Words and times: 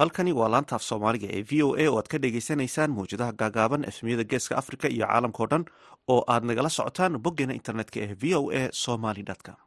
halkani 0.00 0.32
waa 0.38 0.48
laanta 0.54 0.74
af 0.78 0.84
soomaaliga 0.88 1.28
ee 1.36 1.42
v 1.50 1.62
o 1.66 1.68
a 1.84 1.86
oo 1.90 1.96
aad 2.00 2.08
ka 2.12 2.18
dhagaysanaysaan 2.24 2.94
mawjadaha 2.98 3.36
gaagaaban 3.42 3.86
efmiyada 3.92 4.24
geeska 4.32 4.58
africa 4.62 4.86
iyo 4.96 5.06
caalamkao 5.12 5.46
dhan 5.52 5.64
oo 6.14 6.20
aad 6.34 6.44
nagala 6.50 6.70
socotaan 6.78 7.20
boggeena 7.24 7.58
internetka 7.60 7.98
ee 8.06 8.14
v 8.22 8.34
o 8.40 8.42
a 8.62 8.62
somaly 8.84 9.24
com. 9.46 9.58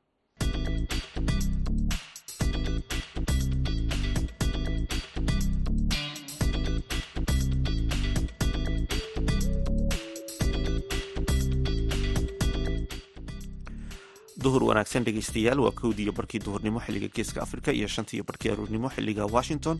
Duhur 14.43 14.63
wanaagsan 14.67 15.05
dhegeystayaal 15.05 15.59
waa 15.63 15.71
kowdii 15.77 16.11
barkii 16.11 16.39
duhurnimo 16.45 16.79
xilliga 16.85 17.07
geeska 17.15 17.41
africa 17.41 17.71
iyo 17.71 17.87
shantii 17.87 18.17
iyo 18.17 18.23
barkii 18.23 18.51
aruurnimo 18.51 18.89
xilliga 18.89 19.25
washington 19.25 19.79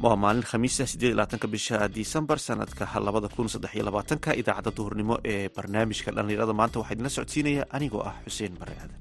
waa 0.00 0.16
maalin 0.16 0.42
khamiisa 0.42 0.86
sideed 0.86 1.14
labaatanka 1.14 1.46
bisha 1.48 1.88
disembar 1.88 2.38
sanadka 2.38 2.84
labada 3.06 3.28
kun 3.28 3.48
saddex 3.48 3.74
iyo 3.74 3.84
labaatanka 3.84 4.34
idaacadda 4.40 4.70
duhurnimo 4.76 5.14
ee 5.24 5.48
barnaamijka 5.56 6.10
dhallinyarada. 6.16 6.52
Maanta 6.52 6.78
waxaa 6.80 6.94
idinla 6.94 7.10
socodsiinaya 7.16 7.64
anigoo 7.76 8.02
ah 8.10 8.14
xuseen 8.24 8.54
bare 8.60 8.74
aadan 8.82 9.00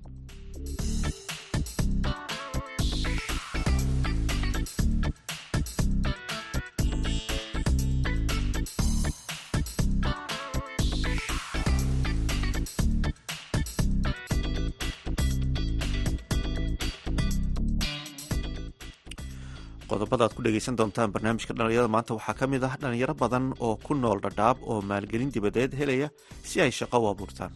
qodobada 20.12 20.26
ad 20.30 20.36
ku 20.36 20.42
dhegeysan 20.44 20.76
doontaan 20.76 21.12
barnaamijka 21.14 21.54
dhallinyarada. 21.58 21.88
Maanta 21.95 22.12
waxaa 22.17 22.36
ka 22.40 22.45
mid 22.48 22.64
ah 22.67 22.76
dhalinyaro 22.81 23.14
badan 23.23 23.45
oo 23.66 23.76
ku 23.86 23.94
nool 23.95 24.20
dhadhaab 24.26 24.58
oo 24.72 24.81
maalgelin 24.90 25.31
dibadeed 25.31 25.72
helaya 25.80 26.08
si 26.44 26.59
ay 26.62 26.72
shaqo 26.80 26.98
u 27.04 27.08
abuurtaan. 27.14 27.52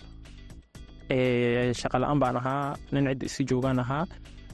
Shaqa 1.80 1.98
la'aan 2.02 2.20
baan 2.23 2.38
ahaa 2.42 2.76
nin 2.94 3.03
cidda 3.11 3.26
isi 3.30 3.44
joogaan 3.50 3.80
ahaa 3.83 4.03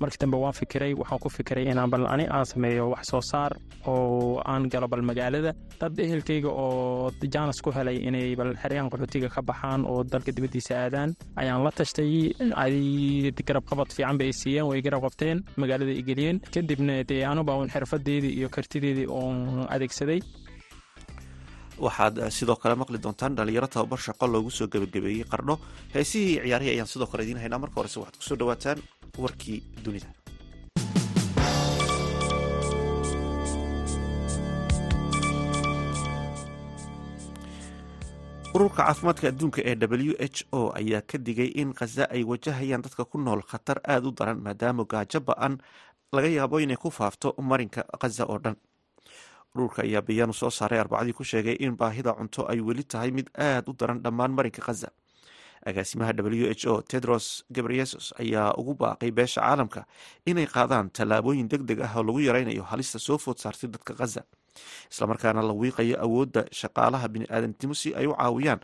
markii 0.02 0.20
dambe 0.24 0.38
waan 0.44 0.54
fikiray 0.62 0.94
waxaan 1.02 1.20
ku 1.24 1.30
fikiray 1.38 1.66
inaan 1.72 1.90
bal 1.94 2.06
ani 2.14 2.26
aan 2.36 2.46
sameeyo 2.52 2.84
wax 2.94 3.04
soo 3.12 3.22
saar 3.32 3.52
oo 3.92 4.42
aan 4.52 4.64
galo 4.72 4.88
bal 4.94 5.02
magaalada. 5.10 5.52
Dad 5.80 5.94
ehelkayga 6.06 6.50
oo 6.64 7.12
jaanas 7.34 7.60
ku 7.64 7.70
helay 7.78 7.98
inay 8.08 8.36
bal 8.40 8.52
xeryaan 8.62 8.90
qaxootiga 8.92 9.30
ka 9.36 9.42
baxaan 9.50 9.82
oo 9.92 10.04
dalka 10.12 10.32
dibaddiisa 10.36 10.74
aadaan 10.84 11.10
ayaan 11.42 11.64
la 11.66 11.72
tashtay. 11.78 12.34
Garab 13.48 13.66
qabad 13.70 13.90
fiican 13.96 14.18
bay 14.22 14.32
siiyeen 14.42 14.66
way 14.70 14.82
garab 14.86 15.02
qabteen 15.06 15.38
magaalada 15.62 15.92
i 16.02 16.04
geliyeen. 16.10 16.38
Kadibna 16.54 16.96
dee 17.10 17.24
anuba 17.32 17.54
un 17.62 17.70
xirfadeedii 17.74 18.34
iyo 18.40 18.48
kartideedii 18.56 19.08
oon 19.20 19.38
adeegsaday. 19.76 20.20
Waxaad 21.86 22.16
sidoo 22.38 22.56
kale 22.62 22.76
maqli 22.82 22.98
doontaan 23.04 23.36
dhalinyaro 23.38 23.68
tababar 23.74 24.00
shaqo 24.06 24.26
loogu 24.34 24.52
soo 24.58 24.68
gebagabeeyey 24.74 25.26
qardho 25.32 25.56
heesihii 25.96 26.38
ciyaarihii 26.46 26.74
ayaan 26.76 26.88
sidoo 26.94 27.08
kale 27.12 27.24
idiin 27.26 27.40
haynaa. 27.44 27.60
Marka 27.64 27.76
horese 27.82 27.98
waxaad 28.00 28.18
ku 28.20 28.24
soo 28.30 28.38
dhawaataan 28.42 28.78
warkii 29.18 29.64
dunida 29.84 30.10
ururka 38.56 38.84
caafimaadka 38.86 39.26
adduunka 39.32 39.60
ee 39.70 39.76
w 39.76 40.14
h 40.20 40.38
o 40.60 40.72
ayaa 40.80 41.02
ka 41.10 41.18
digay 41.18 41.50
in 41.62 41.70
khaza 41.80 42.04
ay 42.16 42.24
wajahayaan 42.32 42.82
dadka 42.86 43.04
ku 43.12 43.18
nool 43.18 43.42
khatar 43.52 43.78
aada 43.94 44.08
u 44.08 44.12
daran 44.12 44.40
maadaama 44.46 44.84
gaajo 44.92 45.20
ba'an 45.30 45.54
laga 46.16 46.28
yaabo 46.38 46.60
inay 46.60 46.76
ku 46.84 46.90
faafto 46.92 47.28
marinka 47.40 47.82
khaza 48.02 48.24
oo 48.28 48.40
dhan. 48.44 48.56
Ururka 49.56 49.80
ayaa 49.88 50.02
bayaanu 50.08 50.34
soo 50.34 50.52
saaray 50.52 50.80
arbacadii 50.84 51.16
ku 51.16 51.24
sheegay 51.24 51.56
in 51.64 51.76
baahida 51.80 52.12
cunto 52.14 52.44
ay 52.52 52.60
weli 52.60 52.84
tahay 52.84 53.12
mid 53.12 53.28
aada 53.40 53.72
u 53.72 53.74
daran 53.80 54.04
dhammaan 54.04 54.32
marinka 54.36 54.62
khaza 54.68 54.92
agaasimaha 55.70 56.14
w 56.26 56.50
h 56.52 56.64
o 56.72 56.82
tedros 56.92 57.26
gebreyesus 57.56 58.06
ayaa 58.24 58.54
ugu 58.62 58.74
baaqay 58.82 59.12
beesha 59.18 59.42
caalamka 59.42 59.82
inay 60.26 60.48
qaadaan 60.56 60.90
tallaabooyin 60.98 61.48
deg 61.52 61.62
deg 61.70 61.80
ah 61.88 61.94
oo 61.98 62.04
lagu 62.08 62.20
yaraynayo 62.28 62.64
halista 62.72 63.00
soo 63.08 63.18
food 63.18 63.38
saartay 63.44 63.70
dadka 63.76 63.94
khaza 64.00 64.22
islamarkaana 64.92 65.42
la 65.50 65.54
wiiqayo 65.62 65.96
awoodda 66.06 66.42
shaqaalaha 66.60 67.08
bini-aadamnimo 67.14 67.74
si 67.82 67.90
ay 67.96 68.08
u 68.08 68.14
caawiyaan 68.22 68.60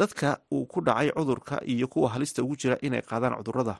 dadka 0.00 0.28
uu 0.52 0.64
ku 0.72 0.80
dhacay 0.80 1.10
cudurka 1.16 1.56
iyo 1.72 1.86
kuwa 1.92 2.08
halista 2.14 2.42
ugu 2.42 2.56
jira 2.60 2.76
inay 2.86 3.02
qaadaan 3.10 3.36
cudurrada 3.40 3.74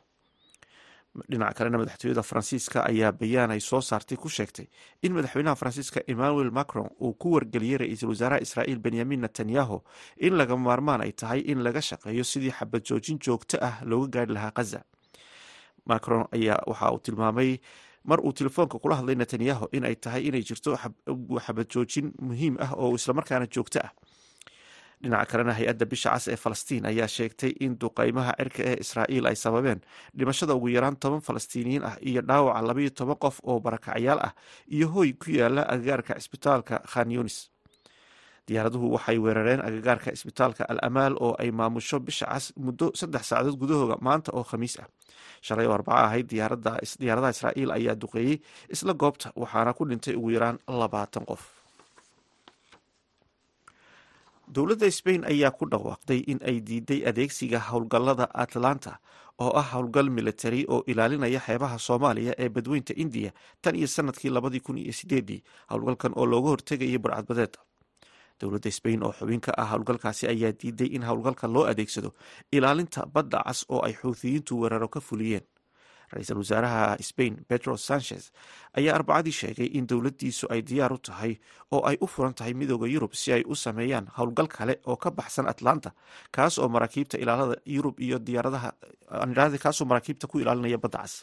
dhinaca 1.30 1.54
kalena 1.58 1.78
madaxtooyada 1.82 2.22
faransiiska 2.30 2.78
ayaa 2.90 3.12
bayaan 3.20 3.50
ay 3.54 3.60
soo 3.60 3.80
saartay 3.80 4.16
ku 4.24 4.28
sheegtay 4.28 4.66
in 5.02 5.12
madaxweynaha 5.16 5.56
faransiiska 5.60 6.00
emmanuel 6.12 6.50
macron 6.50 6.88
uu 7.00 7.12
ku 7.22 7.32
wargeliyey 7.34 7.78
ra'iisul 7.82 8.08
wasaaraha 8.14 8.40
israa'iil 8.46 8.78
benyamin 8.86 9.20
netanyahu 9.26 9.78
in 10.26 10.34
laga 10.40 10.56
maarmaan 10.56 11.00
ay 11.06 11.12
tahay 11.12 11.40
in 11.52 11.62
laga 11.66 11.80
shaqeeyo 11.90 12.24
sidii 12.32 12.50
xabad 12.58 12.82
joojin 12.88 13.18
joogto 13.26 13.56
ah 13.68 13.74
looga 13.90 14.08
gaari 14.18 14.32
lahaa 14.38 14.50
khaza 14.58 14.80
macron 15.86 16.24
ayaa 16.36 16.58
waxa 16.66 16.92
uu 16.92 16.98
tilmaamay 16.98 17.58
mar 18.04 18.20
uu 18.20 18.32
telefoonka 18.32 18.78
kula 18.78 18.96
hadlay 18.98 19.14
netanyahu 19.22 19.66
in 19.76 19.84
ay 19.84 19.94
tahay 20.04 20.22
inay 20.28 20.42
jirto 20.48 20.76
xabad 21.46 21.66
joojin 21.74 22.12
muhiim 22.26 22.54
ah 22.64 22.72
oo 22.82 22.94
islamarkaana 22.98 23.46
joogto 23.54 23.78
ah 23.86 23.90
dhinaca 25.02 25.26
kalena 25.30 25.52
hay'adda 25.58 25.84
bisha 25.92 26.10
cas 26.14 26.26
ee 26.32 26.36
falastiin 26.44 26.86
ayaa 26.90 27.08
sheegtay 27.16 27.52
in 27.64 27.72
duqeymaha 27.82 28.32
cirka 28.40 28.62
ee 28.70 28.76
israa'iil 28.84 29.26
ay 29.30 29.36
sababeen 29.44 29.80
dhimashada 30.18 30.54
ugu 30.58 30.68
yaraan 30.76 30.96
toban 31.02 31.20
falastiiniyiin 31.28 31.84
ah 31.90 31.96
iyo 32.10 32.20
dhaawaca 32.28 32.62
labayo 32.68 32.90
toban 32.98 33.18
qof 33.24 33.36
oo 33.50 33.60
barakacyaal 33.66 34.18
ah 34.28 34.32
iyo 34.76 34.86
hoy 34.94 35.12
ku 35.22 35.30
yaalla 35.38 35.62
agagaarka 35.72 36.12
cisbitaalka 36.20 36.74
khan 36.92 37.10
yunis. 37.16 37.38
Diyaaraduhu 38.48 38.86
waxay 38.94 39.18
weerareen 39.24 39.60
agagaarka 39.68 40.10
cisbitaalka 40.16 40.62
al 40.72 40.78
amaal 40.88 41.14
oo 41.26 41.34
ay 41.42 41.50
maamusho 41.58 41.98
bisha 42.06 42.26
cas 42.32 42.44
muddo 42.64 42.86
saddex 43.00 43.22
saacadood 43.30 43.58
gudahooda 43.60 43.96
maanta 44.06 44.30
oo 44.38 44.44
khamiis 44.50 44.74
ah. 44.82 44.88
Shalay 45.46 45.66
oo 45.66 45.74
arbaca 45.78 46.00
ahayd 46.06 46.26
diyaaradaha 46.32 47.30
israa'iil 47.34 47.70
ayaa 47.78 47.94
duqeeyey 48.02 48.36
isla 48.74 48.92
goobta 49.02 49.28
waxaana 49.42 49.74
ku 49.76 49.82
dhintay 49.90 50.14
ugu 50.18 50.30
yaraan 50.36 50.58
labaatan 50.80 51.24
qof 51.30 51.42
dowladda 54.54 54.90
sbain 54.90 55.24
ayaa 55.26 55.50
ku 55.50 55.66
dhawaaqday 55.66 56.20
in 56.30 56.38
ay 56.46 56.60
diiday 56.62 57.02
adeegsiga 57.08 57.58
howlgallada 57.68 58.28
atlanta 58.34 58.98
oo 59.42 59.50
ah 59.58 59.66
howlgal 59.74 60.10
militari 60.10 60.64
oo 60.68 60.82
ilaalinaya 60.86 61.40
xeebaha 61.46 61.78
soomaaliya 61.78 62.34
ee 62.38 62.48
badweynta 62.48 62.94
indiya 62.96 63.32
tan 63.62 63.74
iyo 63.76 63.86
sannadkii 63.86 64.30
labadii 64.30 64.60
kun 64.60 64.78
iyo 64.78 64.92
sideedii 64.92 65.42
howlgalkan 65.70 66.12
oo 66.16 66.26
looga 66.26 66.48
hortegayay 66.54 66.98
barcadbadeeda 66.98 67.58
dowladda 68.40 68.70
sbain 68.70 69.02
oo 69.02 69.12
xubin 69.18 69.40
ka 69.40 69.52
ah 69.58 69.66
howlgalkaasi 69.74 70.28
ayaa 70.28 70.52
diiday 70.52 70.88
in 70.96 71.02
howlgalka 71.02 71.48
loo 71.48 71.64
adeegsado 71.66 72.14
ilaalinta 72.52 73.06
badda 73.06 73.42
cas 73.46 73.66
oo 73.68 73.82
ay 73.82 73.92
xuuthiyiintu 73.98 74.60
weeraro 74.62 74.88
ka 74.88 75.00
fuliyeen 75.00 75.42
ra'iisul 76.12 76.38
wasaaraha 76.42 76.96
sbain 77.08 77.34
pedro 77.50 77.76
sanchez 77.88 78.24
ayaa 78.78 78.94
arbacadii 78.98 79.32
sheegay 79.40 79.68
in 79.78 79.86
dowladdiisu 79.90 80.46
ay 80.54 80.60
diyaar 80.68 80.92
u 80.92 80.98
tahay 81.08 81.32
oo 81.74 81.82
ay 81.90 81.96
u 82.00 82.06
furan 82.06 82.34
tahay 82.38 82.54
midooda 82.54 82.86
yurub 82.94 83.12
si 83.22 83.32
ay 83.36 83.42
u 83.46 83.54
sameeyaan 83.64 84.06
howlgal 84.18 84.48
kale 84.56 84.74
oo 84.86 84.96
ka 84.96 85.10
baxsan 85.10 85.46
atlanta 85.52 85.90
kaas 86.36 86.58
oo 86.58 86.68
maraakiibta 86.68 87.18
ilaalada 87.22 87.56
yurub 87.76 87.96
iyo 88.06 88.18
diyaaradaha 88.18 88.70
kaasoo 89.64 89.86
maraakiibta 89.90 90.26
ku 90.30 90.38
ilaalinaya 90.42 90.78
badda 90.78 90.98
cas 91.02 91.14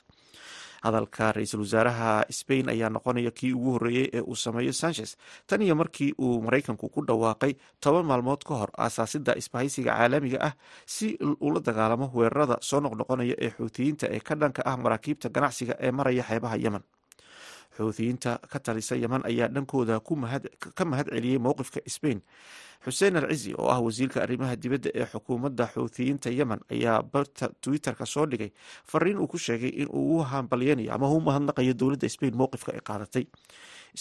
hadalka 0.84 1.32
ra'iisul 1.36 1.62
wasaaraha 1.66 2.12
sbain 2.40 2.70
ayaa 2.74 2.90
noqonaya 2.96 3.32
kii 3.40 3.52
ugu 3.57 3.72
horreeyey 3.75 4.07
ee 4.18 4.22
uu 4.31 4.36
sameeyo 4.46 4.74
sanchez. 4.81 5.10
Tan 5.48 5.62
iyo 5.66 5.75
markii 5.81 6.12
uu 6.25 6.42
maraykanku 6.46 6.86
ku 6.94 7.02
dhawaaqay 7.07 7.54
toban 7.84 8.06
maalmood 8.10 8.42
ka 8.48 8.54
hor 8.62 8.72
aasaasidda 8.86 9.34
isbahaysiga 9.42 9.92
caalamiga 9.98 10.40
ah 10.48 10.54
si 10.96 11.07
ula 11.48 11.60
dagaalamo 11.68 12.07
weerarada 12.18 12.57
soo 12.69 12.80
noqnoqonaya 12.86 13.36
ee 13.46 13.52
xuutiyiinta 13.57 14.06
ee 14.16 14.19
ka 14.28 14.34
dhanka 14.42 14.62
ah 14.72 14.78
maraakiibta 14.84 15.28
ganacsiga 15.36 15.74
ee 15.86 15.92
maraya 16.00 16.24
xeebaha 16.30 16.57
yemen 16.66 16.84
xuutiyiinta 17.78 18.31
ka 18.52 18.60
talisa 18.60 18.96
yemen 18.96 19.22
ayaa 19.31 19.48
dhankooda 19.56 20.00
ka 20.78 20.84
mahad 20.86 21.08
celiyey 21.14 21.38
mowqifka 21.46 21.80
sbain 21.96 22.20
xuseen 22.86 23.16
al 23.20 23.28
cizi 23.31 23.54
oo 23.58 23.70
ah 23.74 23.80
wasiirka 23.86 24.18
arrimaha 24.25 24.56
dibadda 24.64 24.90
ee 25.00 25.06
xukuumadda 25.12 25.66
xuutiyiinta 25.75 26.30
yemen 26.40 26.60
ayaa 26.72 26.98
barta 27.14 27.46
twitter-ka 27.64 28.06
soo 28.14 28.25
dhigay 28.31 28.52
fariin 28.92 29.18
uu 29.24 29.28
ku 29.28 29.38
sheegay 29.38 29.70
in 29.81 29.88
uu 30.00 30.20
u 30.20 30.24
hambalyanayo 30.31 30.92
ama 30.96 31.08
u 31.10 31.20
mahadnaqayo 31.28 31.74
dowladda 31.74 32.10
sbain 32.16 32.36
mowqifka 32.42 32.72
ay 32.75 32.81
qaadatay. 32.90 33.25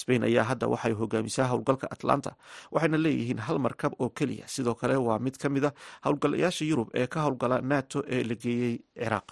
Sbain 0.01 0.23
ayaa 0.25 0.45
hadda 0.51 0.67
waxay 0.73 0.93
hogaamisaa 1.01 1.47
howlgalka 1.53 1.87
atlanta 1.95 2.31
waxayna 2.75 2.99
leeyihiin 3.05 3.39
hal 3.47 3.59
markab 3.67 3.93
oo 4.03 4.09
keliya. 4.19 4.49
Sidoo 4.55 4.75
kale 4.75 4.97
waa 4.97 5.19
mid 5.19 5.37
ka 5.43 5.49
mid 5.49 5.65
a 5.65 5.71
howlgalayaasha 6.05 6.65
yurub 6.71 6.89
ee 7.01 7.07
ka 7.07 7.19
howlgala 7.25 7.61
nato 7.61 8.03
ee 8.15 8.23
la 8.25 8.35
geeyey 8.45 8.75
ciraaq 8.99 9.29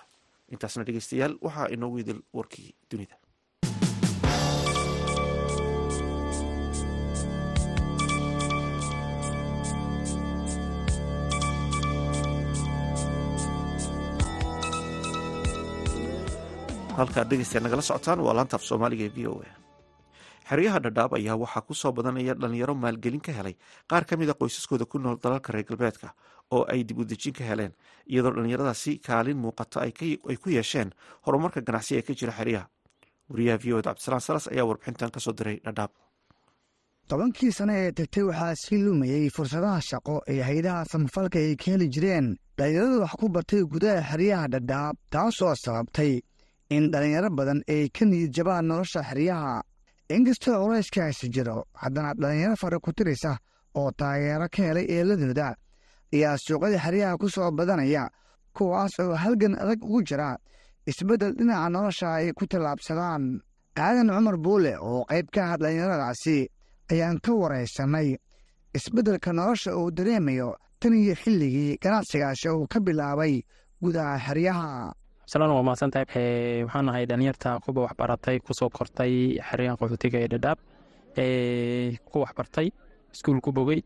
intaasna 0.52 0.84
dhegeystayaal 0.86 1.34
waxaa 1.46 1.68
inoogu 1.74 1.98
idil 2.02 2.20
warkii 2.38 2.70
dunida 2.90 3.16
halkaad 17.00 17.28
dhegeystayaa 17.30 17.64
nagala 17.66 17.82
socotaan 17.90 18.20
waa 18.26 18.34
laanta 18.38 18.58
soomaaliga 18.68 19.04
ee 19.08 19.12
v 19.16 19.26
o 19.32 19.34
a. 19.48 19.50
Xeryaha 20.50 20.78
dhadhaab 20.84 21.12
ayaa 21.18 21.36
waxaa 21.42 21.62
ku 21.68 21.74
soo 21.74 21.92
badanaya 21.96 22.34
dhalinyaro 22.42 22.74
maalgelin 22.74 23.20
ka 23.26 23.32
helay 23.38 23.54
qaar 23.90 24.04
ka 24.08 24.16
mid 24.20 24.30
a 24.30 24.34
qoysaskooda 24.40 24.84
ku 24.92 24.98
nool 24.98 25.16
dalalka 25.22 25.52
reer 25.52 25.64
galbeedka 25.68 26.08
oo 26.54 26.62
ay 26.72 26.80
dib 26.84 26.98
u 26.98 27.04
dejin 27.04 27.32
ka 27.38 27.44
heleen 27.50 27.72
iyadoo 28.10 28.32
dhallinyaradaasi 28.34 28.98
kaalin 29.06 29.38
muuqata 29.44 29.80
ay 29.86 29.92
ku 30.42 30.48
yeesheen 30.56 30.90
horumarka 31.26 31.60
ganacsi 31.60 31.96
ee 31.98 32.02
ka 32.02 32.12
jira 32.18 32.32
xeryaha. 32.38 32.66
Wariyaha 33.30 33.58
v 33.62 33.72
od 33.78 33.84
cabdisalaan 33.86 34.20
salas 34.26 34.46
ayaa 34.52 34.66
warbixintan 34.68 35.10
ka 35.14 35.20
soo 35.20 35.32
diray 35.38 35.58
dhadhaab 35.66 35.90
tobankii 37.10 37.52
sano 37.58 37.72
ee 37.82 37.92
tagtay 37.98 38.22
waxaa 38.30 38.54
sii 38.64 38.82
lumayey 38.86 39.30
fursadaha 39.36 39.80
shaqo 39.90 40.14
ee 40.34 40.42
haydaha 40.48 40.84
samafalka 40.92 41.38
ay 41.38 41.54
ka 41.62 41.70
heli 41.74 41.86
jireen 41.94 42.26
dhalinyaradu 42.58 43.00
wax 43.02 43.12
ku 43.20 43.26
bartay 43.34 43.62
gudaha 43.72 44.02
xeryaha 44.10 44.46
dhadhaab 44.54 44.96
taasoo 45.14 45.54
sababtay 45.64 46.12
in 46.70 46.90
dhalinyaro 46.92 47.30
badan 47.38 47.60
ay 47.68 47.88
ka 47.88 48.04
niyid 48.04 48.32
jabaan 48.36 48.66
nolosha 48.70 49.02
xeryaha. 49.02 49.62
Inkastoo 50.10 50.56
culayskaasi 50.62 51.28
jiro 51.34 51.64
haddana 51.82 52.14
dhalinyaro 52.14 52.56
fara 52.56 52.78
ku 52.80 52.90
tirisa 52.92 53.38
oo 53.78 53.90
taageero 53.98 54.46
ka 54.54 54.62
helay 54.62 54.86
eeladooda 54.96 55.54
ayaa 56.14 56.36
suuqyada 56.44 56.78
xeryaha 56.84 57.18
ku 57.20 57.28
soo 57.28 57.50
badanaya 57.50 58.04
kuwaas 58.56 58.98
oo 59.00 59.14
halgan 59.14 59.54
adag 59.62 59.82
ugu 59.84 60.02
jira 60.08 60.36
isbeddel 60.86 61.32
dhinaca 61.38 61.68
nolosha 61.70 62.08
ay 62.18 62.32
ku 62.32 62.46
tallaabsadaan. 62.46 63.40
Aadan 63.78 64.08
cumar 64.10 64.36
buule 64.44 64.74
oo 64.78 65.04
qayb 65.10 65.26
ka 65.34 65.40
ah 65.52 65.56
dhalinyaradaasi 65.60 66.48
ayaan 66.92 67.18
ka 67.24 67.32
waraysanay 67.32 68.08
isbeddelka 68.76 69.32
nolosha 69.32 69.70
uu 69.78 69.90
dareemayo 69.90 70.54
tan 70.80 70.94
iyo 70.94 71.14
xilligii 71.14 71.78
ganacsigaasi 71.82 72.48
uu 72.50 72.66
ka 72.66 72.78
bilaabay 72.80 73.42
gudaha 73.82 74.18
xeryaha 74.26 74.92
salaan 75.30 75.50
waa 75.56 75.62
mahadsantahay 75.68 76.64
waxaan 76.66 76.88
ahay 76.90 77.04
dhalinyarta 77.10 77.50
kuwa 77.64 77.80
waxbaratay 77.86 78.36
ku 78.46 78.52
soo 78.58 78.68
kortay 78.76 79.12
xeryaha 79.48 79.76
qaxootiga 79.80 80.18
ee 80.24 80.28
dhadhaab 80.32 80.58
ku 82.10 82.16
waxbartay 82.24 82.68
iskuul 83.14 83.40
ku 83.44 83.50
bogey 83.52 83.80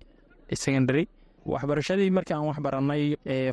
secondary. 0.64 1.04
Waxbarashadii 1.52 2.10
markii 2.16 2.34
aan 2.36 2.46
wax 2.48 2.58
baranay 2.66 3.02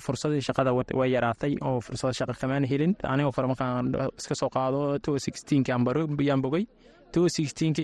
fursadii 0.05 0.41
shaqada 0.47 0.71
way 0.99 1.09
yaraatay 1.15 1.53
oo 1.67 1.79
fursad 1.85 2.13
shaqa 2.19 2.33
kamaan 2.41 2.63
helin. 2.71 2.93
Anigoo 3.03 3.31
kale 3.35 3.47
markaan 3.51 3.85
iska 4.19 4.35
soo 4.41 4.49
qaado 4.55 4.79
two 5.03 5.17
sixteenki 5.25 5.71
yaan 5.71 6.41
bogey 6.45 6.65
two 7.11 7.27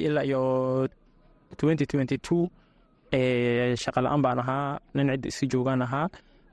ilaa 0.07 0.24
iyo 0.30 0.42
twenty 1.60 1.86
twenty 1.92 2.18
two 2.18 2.44
shaqa 3.83 4.00
la'aan 4.06 4.21
baan 4.25 4.39
ahaa 4.44 4.80
nin 4.95 5.07
cidda 5.12 5.27
isi 5.27 5.45
joogaan 5.51 5.81
ahaa 5.88 6.07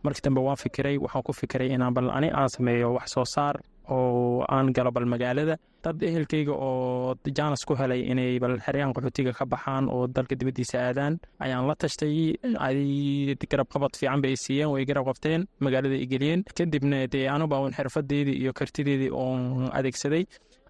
markii 0.04 0.24
dambe 0.26 0.40
waan 0.46 0.56
fikiray 0.64 0.96
waxaan 1.04 1.22
ku 1.26 1.32
fikiray 1.40 1.68
inaan 1.74 1.94
bal 1.96 2.08
ani 2.16 2.28
aan 2.40 2.48
sameeyo 2.56 2.88
wax 2.96 3.06
soo 3.14 3.24
saar 3.34 3.56
oo 3.94 4.44
aan 4.54 4.66
galo 4.76 4.90
bal 4.96 5.04
magaalada. 5.12 5.56
Dad 5.84 6.00
ehelkeyga 6.08 6.52
oo 6.66 7.14
jaanas 7.36 7.62
ku 7.68 7.72
helay 7.80 8.00
inay 8.12 8.38
bal 8.42 8.54
xeryahan 8.66 8.92
qaxootiga 8.96 9.32
ka 9.38 9.44
baxaan 9.52 9.84
oo 9.94 10.06
dalka 10.14 10.34
dibaddiisa 10.40 10.76
aadaan 10.88 11.14
ayaan 11.44 11.66
la 11.68 11.74
tashtay. 11.82 12.14
Ay 12.66 13.36
garab 13.50 13.68
qabad 13.74 13.92
fiican 13.98 14.20
bay 14.24 14.34
siiyeen 14.44 14.70
way 14.72 14.84
garab 14.88 15.04
qabteen 15.08 15.40
magaalada 15.64 15.96
i 16.04 16.06
geliyeen. 16.12 16.40
Kadibna 16.56 16.98
dee 17.14 17.26
anuba 17.34 17.60
un 17.64 17.72
xirfadeedii 17.78 18.36
iyo 18.42 18.52
kartideedii 18.58 19.10
oon 19.12 19.68
adeegsaday 19.78 20.24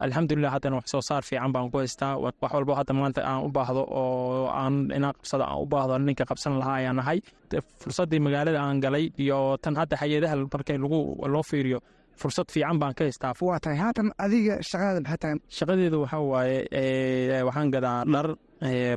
alxamdulilah 0.05 0.51
haddana 0.55 0.77
wax 0.81 0.87
soo 0.95 1.01
saar 1.09 1.23
fiican 1.29 1.53
baan 1.55 1.71
ku 1.71 1.79
haystaa. 1.79 2.17
Wax 2.25 2.35
walbo 2.55 2.75
hadda 2.79 2.93
maanta 2.95 3.21
aan 3.31 3.41
u 3.47 3.49
baahdo 3.57 3.83
oo 4.01 4.47
aan 4.63 4.75
inaa 4.97 5.13
qabsada 5.19 5.45
aan 5.51 5.59
u 5.65 5.67
baahdo 5.73 5.99
ninka 5.99 6.25
qabsan 6.31 6.59
lahaa 6.61 6.77
ayaan 6.81 6.99
ahay 7.03 7.19
fursaddii 7.83 8.21
magaalada 8.27 8.59
aan 8.63 8.81
galay 8.85 9.05
iyo 9.25 9.57
tan 9.63 9.75
hadda 9.81 9.95
hay'adaha 10.03 10.35
markay 10.55 10.79
lagu 10.85 10.99
loo 11.35 11.43
fiiriyo 11.51 11.79
fursad 12.21 12.49
fiican 12.55 12.79
baan 12.83 12.95
ka 12.99 13.05
haystaa. 13.05 13.33
Waa 13.49 13.59
tahay 13.65 13.79
haatan 13.85 14.09
adiga 14.25 14.55
shaqadaada 14.71 15.01
maxay 15.05 15.19
tahay 15.23 15.37
shaqadeedu 15.59 15.97
waxaa 16.05 16.23
waaye 16.33 16.59
waxaan 17.49 17.69
gadaa 17.75 17.99
dhar 18.15 18.27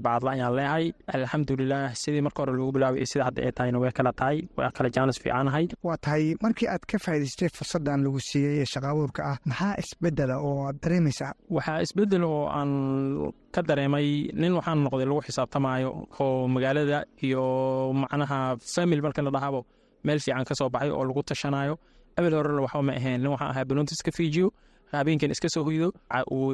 bacadla 0.06 0.30
ayaan 0.36 0.54
leehay 0.60 0.86
alxamdulilah 1.16 1.84
sidii 2.02 2.22
marka 2.28 2.40
hore 2.42 2.52
lagu 2.60 2.72
bilaabay 2.76 3.00
iyo 3.02 3.08
sida 3.12 3.24
hadda 3.28 3.40
ay 3.48 3.52
tahayna 3.58 3.80
way 3.84 3.92
kala 3.98 4.12
tahay 4.20 4.38
waa 4.58 4.72
kala 4.78 4.90
jaanis 4.96 5.18
fiicanahay. 5.24 5.66
Waa 5.88 5.98
tahay 6.06 6.24
markii 6.44 6.68
aad 6.74 6.84
ka 6.92 6.98
faa'idaystay 7.06 7.50
fursaddan 7.58 8.00
lagu 8.06 8.20
siiyey 8.30 8.62
ee 8.62 8.66
shaqa 8.74 8.88
abuurka 8.94 9.22
ah 9.32 9.38
maxaa 9.50 9.74
isbeddela 9.84 10.36
oo 10.48 10.56
aad 10.68 10.78
dareemaysaa? 10.84 11.32
Waxaa 11.56 11.82
isbeddel 11.86 12.24
oo 12.32 12.42
aan 12.60 12.72
ka 13.56 13.62
dareemay 13.70 14.08
nin 14.42 14.54
waxaan 14.60 14.80
noqday 14.86 15.06
lagu 15.12 15.22
xisaabtamaayo 15.28 15.90
oo 16.24 16.48
magaalada 16.56 17.00
iyo 17.26 17.44
macnaha 18.02 18.40
famil 18.74 19.02
marka 19.06 19.22
la 19.28 19.32
dhahabo 19.36 19.60
meel 20.06 20.20
fiican 20.26 20.46
ka 20.50 20.54
soo 20.60 20.70
baxay 20.74 20.92
oo 20.98 21.04
lagu 21.10 21.22
tashanayo 21.30 21.76
abel 22.18 22.34
horena 22.40 22.62
waxba 22.66 22.82
ma 22.88 22.94
ahayn 23.00 23.20
nin 23.24 23.32
waxaan 23.34 23.52
ahaa 23.54 23.66
banoonta 23.70 23.94
iska 23.98 24.12
fiijiyo 24.18 24.48
habeenkan 24.92 25.32
iska 25.32 25.50
soo 25.50 25.64
hoydo 25.68 25.88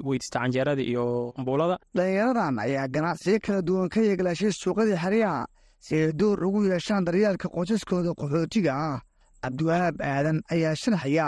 weydista 0.08 0.40
canjeerada 0.40 0.82
iyo 0.82 1.34
ambuulada 1.38 1.76
dhalinyaradan 1.96 2.60
ayaa 2.66 2.88
ganacsiyo 2.96 3.40
kala 3.46 3.62
duwan 3.68 3.90
ka 3.90 4.00
yeeglaashay 4.02 4.52
suuqadii 4.52 4.98
xeryaha 5.04 5.46
si 5.86 5.96
ay 5.96 6.12
door 6.20 6.40
ugu 6.48 6.64
yeeshaan 6.72 7.06
daryeelka 7.06 7.48
qoysaskooda 7.56 8.12
qaxootiga 8.20 8.74
ah. 8.74 9.00
Cabdiwahaab 9.44 9.96
aadan 10.02 10.38
ayaa 10.54 10.76
sharaxaya 10.82 11.28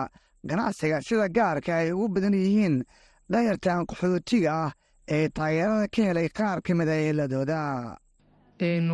ganacsiga 0.49 1.01
sida 1.07 1.27
gaarka 1.37 1.71
ay 1.77 1.91
ugu 1.91 2.07
badan 2.15 2.33
yihiin 2.33 2.75
dhayartan 3.31 3.85
qaxootiga 3.89 4.51
ah 4.65 4.71
ee 5.15 5.27
taageerada 5.29 5.87
ka 5.95 6.01
helay 6.09 6.29
qaar 6.37 6.57
ka 6.65 6.71
mid 6.79 6.87
a 6.87 6.95
eeladooda 7.05 7.59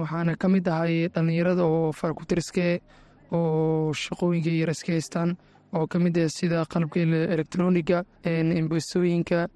waxaana 0.01 0.35
ka 0.41 0.47
mid 0.49 0.67
ahay 0.67 1.07
dhallinyarada 1.13 1.63
oo 1.63 1.91
farakutiriske 1.99 2.81
oo 3.31 3.93
shaqooyinka 3.93 4.49
yar 4.61 4.69
iska 4.73 4.91
haystaan 4.97 5.37
oo 5.73 5.87
ka 5.87 5.99
mid 5.99 6.17
ah 6.17 6.29
sida 6.29 6.65
qalabka 6.65 6.99
elektroniga 7.35 8.03
embesooyinka 8.23 9.47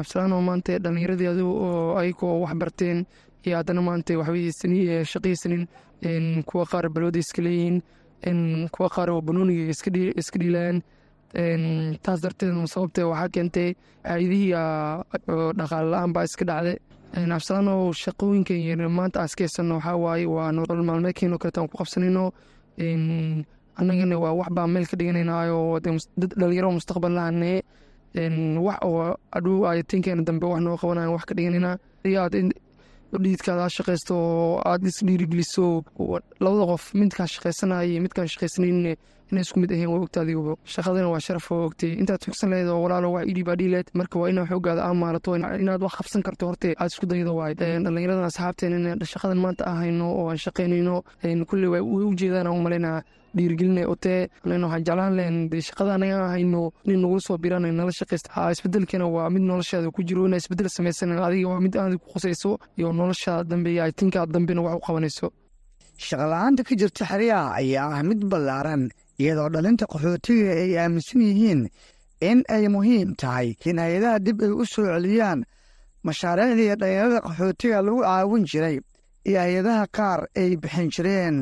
absalaan 0.00 0.42
maanta 0.48 0.78
dhallinyaradii 0.78 1.28
oo 1.42 1.96
ayagoo 2.00 2.40
wax 2.42 2.54
barteen 2.60 3.06
iyo 3.46 3.56
haddana 3.56 3.82
maanta 3.82 4.18
waxbay 4.18 5.66
kuwa 6.46 6.64
qaar 6.66 6.88
balooda 6.94 7.18
iska 7.18 7.42
leeyihiin 7.42 8.68
kuwa 8.70 8.88
qaar 8.88 9.10
oo 9.10 9.20
banooniga 9.20 9.70
iska 9.70 10.38
dhiilayaan 10.40 10.82
taas 12.02 12.20
darteed 12.22 12.54
sababtee 12.66 13.04
waxaa 13.04 13.28
keentay 13.28 13.74
aidihii 14.04 14.52
dhaqaale 15.58 15.90
la'aan 15.90 16.12
baa 16.12 16.24
iska 16.24 16.44
dhacday. 16.44 16.76
Absalaan 17.36 17.68
oo 17.68 17.92
shaqooyinka 17.92 18.54
yar 18.54 18.88
maanta 18.88 19.20
haysano 19.20 19.74
waxaa 19.76 19.96
waaye 19.96 20.26
waa 20.26 20.52
nolol 20.52 20.82
maalmeedkeeno 20.88 21.38
kaleeta 21.38 21.60
aan 21.60 21.68
ku 21.68 21.76
qabsanayno 21.78 22.32
annagana 23.80 24.16
waa 24.24 24.32
wax 24.40 24.48
baa 24.56 24.66
meel 24.74 24.86
ka 24.90 24.96
dhiganaynaayoo 25.00 25.80
dad 26.20 26.32
dhalinyaro 26.40 26.70
mustaqbal 26.78 27.12
lahane 27.18 27.52
wax 28.66 28.78
oo 28.88 29.16
adhow 29.38 29.58
ayatinkeena 29.70 30.22
dambe 30.28 30.46
wax 30.52 30.60
noo 30.66 30.76
qabanayan 30.82 31.12
wax 31.16 31.24
ka 31.28 31.34
dhiganaynaa 31.38 31.76
aad 32.22 32.34
dhiidkaada 33.24 33.62
aa 33.64 33.72
shaqaysto 33.76 34.14
oo 34.16 34.60
aad 34.70 34.82
is 34.90 34.98
dhiirigeliso 35.08 35.66
labada 36.44 36.64
qof 36.72 36.84
midkaa 37.00 37.26
shaqaysanaya 37.34 38.00
midkaan 38.04 38.28
shaqaysanaynin 38.32 38.96
inay 39.30 39.42
isku 39.46 39.58
mid 39.62 39.70
ahayn 39.72 39.90
waa 39.92 40.00
ogta 40.06 40.20
adigu 40.24 40.52
shaqadana 40.74 41.08
waa 41.12 41.20
sharaf 41.26 41.46
oo 41.52 41.64
ogtay. 41.68 41.92
Intaad 42.00 42.20
tugsan 42.24 42.50
lahayd 42.52 42.68
oo 42.72 42.80
walaalo 42.84 43.08
wax 43.16 43.24
idhiibaa 43.32 43.56
dhiileed 43.60 43.88
marka 43.98 44.16
waa 44.20 44.28
inaa 44.32 44.46
xoogaada 44.50 44.82
aa 44.88 44.94
maarato 45.02 45.36
inaad 45.36 45.82
wax 45.86 45.94
qabsan 45.98 46.22
karto 46.26 46.46
horte 46.48 46.68
aad 46.80 46.90
isku 46.92 47.06
daydo 47.10 47.32
waay. 47.38 47.52
Dhallinyaradan 47.54 48.24
asxaabteen 48.30 48.72
in 48.78 48.84
shaqadan 49.12 49.38
maanta 49.44 49.62
aan 49.70 49.78
hayno 49.82 50.06
oo 50.18 50.26
aan 50.30 50.38
shaqaynayno 50.44 50.94
kulley 51.50 51.68
way 51.72 51.80
u 51.80 52.14
jeedaan 52.20 52.46
aan 52.46 52.58
u 52.58 52.62
malaynaa 52.66 52.98
dhiirigelinay 53.36 53.84
otee 53.92 54.20
waxaan 54.44 54.82
jeclaan 54.86 55.12
lahayn 55.18 55.36
dee 55.52 55.60
shaqada 55.68 55.90
anaga 55.98 56.16
aan 56.24 56.30
hayno 56.36 56.60
nin 56.86 56.98
nagula 57.02 57.20
soo 57.26 57.36
biraan 57.44 57.66
nala 57.78 57.92
shaqaysta 58.00 58.28
ha 58.34 58.50
isbedelkana 58.54 59.06
waa 59.16 59.28
mid 59.34 59.42
noloshaada 59.50 59.90
ku 59.96 60.00
jiro 60.08 60.22
inaa 60.26 60.40
isbeddel 60.42 60.68
samaysan 60.76 61.12
adiga 61.26 61.48
waa 61.52 61.60
mid 61.66 61.74
aad 61.76 61.94
ku 62.02 62.06
qusayso 62.14 62.50
iyo 62.78 62.88
noloshaada 63.00 63.44
dambe 63.50 63.70
iyo 63.74 63.84
dambena 64.34 64.60
wax 64.66 64.74
u 64.80 64.80
qabanayso. 64.86 65.26
Shaqala-aanta 66.06 66.62
ka 66.68 66.74
jirta 66.80 67.04
xeryaha 67.10 67.48
ayaa 67.60 67.88
ah 67.98 68.02
mid 68.10 68.20
ballaaran 68.32 68.82
iyadoo 69.22 69.48
dhalinta 69.54 69.84
qaxootiga 69.92 70.50
ay 70.62 70.72
aaminsan 70.78 71.20
yihiin 71.28 71.60
in 72.30 72.38
ay 72.54 72.64
muhiim 72.74 73.14
tahay 73.20 73.48
in 73.68 73.78
hay'adaha 73.82 74.18
dib 74.26 74.38
ay 74.46 74.52
u 74.62 74.64
soo 74.72 74.86
celiyaan 74.94 75.40
mashaariicdii 76.06 76.74
dhalinyarada 76.80 77.18
qaxootiga 77.26 77.78
lagu 77.86 78.00
caawin 78.06 78.44
jiray 78.50 78.76
iyo 79.28 79.38
hay'adaha 79.44 79.84
qaar 79.96 80.20
ay 80.40 80.50
bixin 80.62 80.88
jireen. 80.94 81.36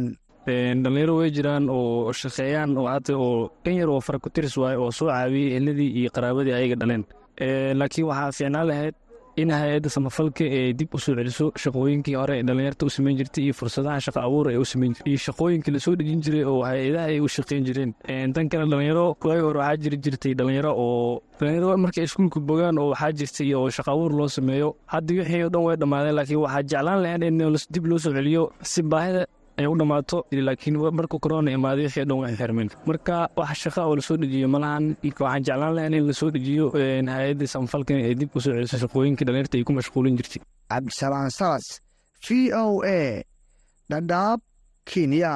Dhalinyaro 0.46 1.14
way 1.20 1.30
jiraan 1.36 1.64
oo 1.70 2.12
shaqeeyaan 2.20 2.76
oo 2.80 2.86
hata 2.92 3.12
oo 3.16 3.50
kan 3.64 3.74
yar 3.80 3.88
oo 3.90 4.00
farakutiris 4.00 4.56
waaye 4.56 4.76
oo 4.78 4.90
soo 4.98 5.08
caawiyey 5.12 5.52
eheladii 5.56 5.90
iyo 6.00 6.10
qaraabadii 6.16 6.54
ayaga 6.58 6.76
dhaleen 6.80 7.04
laakiin 7.80 8.06
waxaa 8.10 8.32
fiicnaan 8.36 8.66
lahayd 8.70 8.94
in 9.42 9.50
hay'adda 9.52 9.90
samafalka 9.96 10.44
ee 10.58 10.72
dib 10.78 10.94
u 10.94 10.98
soo 11.04 11.14
celiso 11.18 11.46
shaqooyinkii 11.62 12.14
hore 12.20 12.34
ee 12.38 12.42
dhalinyarta 12.48 12.86
u 12.86 12.90
samayn 12.96 13.16
jirtay 13.20 13.44
iyo 13.44 13.54
fursadaha 13.60 14.00
shaqa 14.06 14.20
abuur 14.26 14.46
ee 14.52 14.56
u 14.56 14.64
samayn 14.72 14.92
jirtay 14.94 15.12
iyo 15.12 15.20
shaqooyinkii 15.26 15.72
la 15.76 15.80
soo 15.86 15.94
dhejin 16.00 16.20
jiray 16.24 16.44
oo 16.52 16.62
hay'adaha 16.68 17.06
ay 17.12 17.20
u 17.20 17.28
shaqayn 17.36 17.64
jireen. 17.68 17.92
Tan 18.34 18.48
kale 18.48 18.64
dhalinyaro 18.72 19.04
kuwagi 19.20 19.42
hore 19.48 19.58
waxaa 19.62 19.76
jiri 19.84 19.96
jirtay 20.04 20.32
dhalinyaro 20.38 20.72
oo 20.84 21.20
dhalinyaro 21.40 21.76
markay 21.84 22.04
iskuulka 22.08 22.40
bogaan 22.40 22.78
oo 22.78 22.88
waxaa 22.92 23.12
jirtay 23.18 23.54
oo 23.54 23.68
shaqa 23.76 23.90
abuur 23.92 24.12
loo 24.18 24.28
sameeyo. 24.36 24.68
Hadda 24.92 25.14
wixii 25.20 25.42
oo 25.44 25.50
dhan 25.54 25.62
way 25.68 25.76
dhammaadeen 25.82 26.14
laakiin 26.18 26.40
waxaa 26.44 26.62
jeclaan 26.70 27.02
lahayd 27.04 27.22
in 27.28 27.38
dib 27.74 27.84
loo 27.90 27.98
soo 27.98 28.12
celiyo 28.16 28.42
si 28.62 28.82
baahida 28.82 29.26
ay 29.58 29.66
u 29.72 29.74
dhammaato 29.80 30.18
laakiin 30.48 30.76
markuu 30.98 31.18
korona 31.24 31.50
imaaday 31.56 31.84
wixii 31.86 32.04
dhan 32.08 32.18
waa 32.22 32.32
xirmeen 32.40 32.68
marka 32.88 33.16
wax 33.38 33.56
shaqa 33.64 33.80
oo 33.88 33.94
la 33.98 34.02
soo 34.08 34.16
dhejiyo 34.22 34.48
malahan 34.54 34.84
waxaan 35.26 35.42
jeclaan 35.46 35.74
lahayn 35.76 35.94
in 35.98 36.06
la 36.08 36.12
soo 36.20 36.30
dhejiyo 36.34 36.66
hay'adda 37.14 37.46
samfalka 37.54 37.92
ay 37.94 38.14
dib 38.20 38.30
u 38.36 38.40
soo 38.40 38.52
soo 38.52 38.52
celiso 38.56 38.76
shaqooyinkii 38.84 39.24
dhallinyarta 39.26 39.56
ay 39.58 39.64
ku 39.68 39.72
mashquulin 39.78 40.16
jirtay. 40.18 40.42
Cabdisalaan 40.70 41.30
saas 41.30 41.64
v 42.26 42.52
o 42.62 42.82
a 42.84 43.22
dhadhaab 43.90 44.40
kenya. 44.90 45.34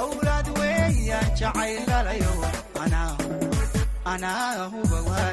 awlaad 0.00 0.48
weeyaan 0.58 1.30
jacaylalayo 1.40 2.32
anaahuba 4.12 4.98
waa 5.10 5.32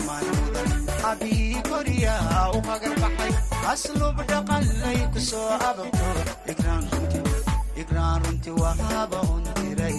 ammaan 0.00 0.24
mudan 0.40 0.70
habii 1.02 1.62
koryaa 1.68 2.42
u 2.56 2.60
magan 2.68 2.94
baxay 3.02 3.32
asluub 3.72 4.18
dhaqanlay 4.30 4.98
ku 5.14 5.20
soo 5.30 5.48
ababto 5.68 6.08
igraan 7.82 8.18
runti 8.24 8.50
waa 8.60 8.74
haba 8.90 9.18
hundiray 9.28 9.98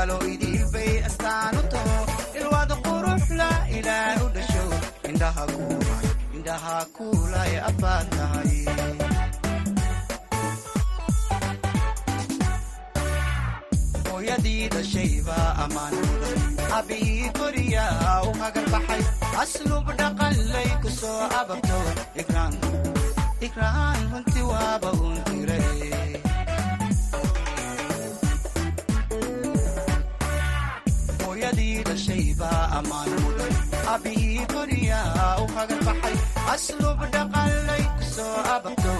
gaalo 0.00 0.16
idiin 0.32 0.68
bay 0.72 0.92
astaan 1.08 1.56
u 1.60 1.62
taho 1.72 1.96
ilwaad 2.40 2.70
quruxla 2.84 3.48
ilaah 3.78 4.22
u 4.24 4.28
dhasho 4.36 4.64
indhaha 5.10 6.78
kuulay 6.96 7.52
abbaad 7.70 8.06
tahay 8.16 8.54
hooyadii 14.10 14.68
dhashayba 14.74 15.36
ammaan 15.64 15.94
u 16.00 16.04
dha 16.22 16.66
abihii 16.78 17.30
koriya 17.38 17.84
u 18.28 18.32
magan 18.40 18.66
baxay 18.74 19.02
aslub 19.44 19.86
dhaqanlay 20.00 20.68
ku 20.82 20.88
soo 21.00 21.20
ababto 21.40 21.78
ikraan 23.46 24.00
runti 24.12 24.40
waaba 24.50 24.88
uun 25.02 25.18
diray 25.28 26.19
dhammaan 32.80 33.10
mudan 33.22 33.52
abihii 33.94 34.44
guriga 34.52 35.00
u 35.42 35.46
hagar 35.56 35.80
baxay 35.88 36.16
asluub 36.54 37.00
dhaqanlay 37.14 37.82
ku 37.96 38.04
soo 38.14 38.36
ababto 38.56 38.94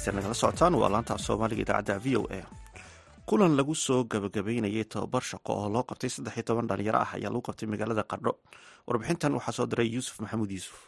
dhegeysta 0.00 0.12
nagala 0.16 0.34
socotaan 0.34 0.74
waa 0.80 0.88
laanta 0.94 1.14
soomaaliga 1.26 1.62
idaacadda 1.64 1.98
v 2.04 2.16
o 2.16 2.22
a. 2.30 2.40
Kulan 3.28 3.52
lagu 3.56 3.74
soo 3.74 4.04
gabagabeynayay 4.04 4.84
tababar 4.92 5.22
shaqo 5.22 5.52
oo 5.60 5.68
loo 5.74 5.82
qabtay 5.88 6.10
saddex 6.10 6.34
iyo 6.36 6.42
toban 6.48 6.66
dhalinyaro 6.68 6.98
ah 7.04 7.10
ayaa 7.16 7.30
lagu 7.30 7.42
qabtay 7.48 7.66
magaalada 7.68 8.02
qardho. 8.10 8.32
Warbixintan 8.88 9.32
waxaa 9.36 9.52
soo 9.56 9.66
diray 9.70 9.88
yuusuf 9.94 10.16
maxamuud 10.20 10.50
yuusuf. 10.50 10.78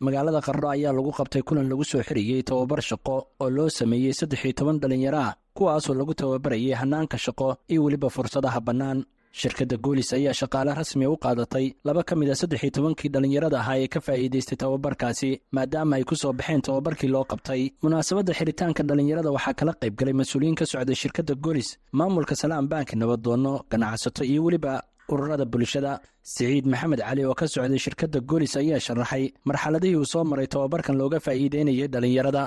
Magaalada 0.00 0.40
qardho 0.46 0.68
ayaa 0.68 0.92
lagu 0.92 1.10
qabtay 1.18 1.42
kulan 1.42 1.68
lagu 1.68 1.84
soo 1.84 2.02
xirayey 2.02 2.42
tababar 2.42 2.80
shaqo 2.82 3.14
oo 3.42 3.50
loo 3.50 3.68
sameeyey 3.78 4.12
saddex 4.12 4.40
iyo 4.44 4.52
toban 4.58 4.78
dhalinyaro 4.82 5.18
ah 5.18 5.32
kuwaasoo 5.56 5.94
lagu 5.94 6.14
tababarayay 6.14 6.74
hanaanka 6.80 7.16
shaqo 7.18 7.56
iyo 7.72 7.80
weliba 7.84 8.08
fursadaha 8.10 8.60
bannaan 8.60 9.04
shirkadda 9.40 9.76
goolis 9.84 10.10
ayaa 10.18 10.34
shaqaale 10.40 10.72
rasmi 10.80 11.06
u 11.06 11.16
qaadatay 11.24 11.66
laba 11.88 12.02
ka 12.08 12.14
mid 12.20 12.28
a 12.30 12.34
saddex 12.40 12.60
iyo 12.64 12.70
tobankii 12.76 13.08
dhallinyarada 13.14 13.58
ahaa 13.62 13.78
ee 13.84 13.88
ka 13.94 14.00
faa'iidaystay 14.06 14.56
tababarkaasi 14.62 15.30
maadaama 15.56 15.96
ay 15.98 16.04
ku 16.10 16.14
soo 16.22 16.32
baxeen 16.40 16.60
tababarkii 16.66 17.08
loo 17.14 17.24
qabtay. 17.32 17.62
Munaasabadda 17.84 18.32
xiritaanka 18.38 18.82
dhallinyarada 18.88 19.30
waxaa 19.36 19.54
kala 19.60 19.72
qayb 19.82 19.94
galay 20.00 20.14
mas'uuliyiin 20.20 20.54
ka 20.60 20.64
socday 20.72 20.94
shirkadda 21.02 21.34
goolis 21.44 21.68
maamulka 21.98 22.34
salaam 22.42 22.68
banki 22.72 22.94
nabaddoonno 23.02 23.54
ganacsato 23.72 24.22
iyo 24.32 24.40
weliba 24.46 24.72
ururada 25.12 25.44
bulshada. 25.52 25.92
Siciid 26.32 26.66
maxamed 26.72 27.00
cali 27.08 27.22
oo 27.24 27.34
ka 27.40 27.46
socday 27.54 27.78
shirkadda 27.84 28.18
goolis 28.30 28.52
ayaa 28.60 28.80
sharaxay 28.86 29.24
marxaladihii 29.48 29.96
uu 30.00 30.04
soo 30.12 30.24
maray 30.30 30.46
tababarkan 30.54 30.94
looga 31.00 31.18
faa'iideynayay 31.26 31.88
dhallinyarada. 31.94 32.42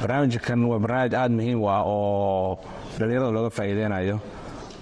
Barnaamijkan 0.00 0.60
waa 0.70 0.78
barnaamij 0.84 1.14
aada 1.14 1.34
muhiim 1.38 1.60
u 1.62 1.66
ah 1.76 1.82
oo 1.86 2.58
dhallinyarada 2.98 3.30
looga 3.36 3.50
faa'iideynayo 3.58 4.16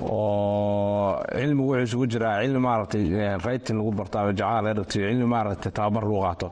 oo 0.08 1.16
cilmigu 1.38 1.68
wuxuu 1.70 1.84
isugu 1.86 2.06
jiraa 2.12 2.40
cilmi 2.42 2.60
maaragtay 2.66 3.04
raytin 3.46 3.76
lagu 3.78 3.90
barto 3.98 4.16
ama 4.18 4.32
jacaal 4.32 4.64
laga 4.66 4.84
cilmi 4.92 5.26
maaragtay 5.34 5.72
tababar 5.72 6.02
lagu 6.04 6.20
qaato 6.26 6.48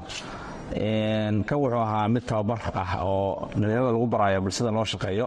kan 1.48 1.58
wuxuu 1.62 1.82
ahaa 1.86 2.08
mid 2.14 2.24
tababar 2.30 2.58
ah 2.82 2.92
oo 3.04 3.48
dhallinyarada 3.54 3.92
lagu 3.96 4.06
baraayo 4.12 4.40
bulshada 4.44 4.70
loo 4.76 4.84
shaqeeyo 4.92 5.26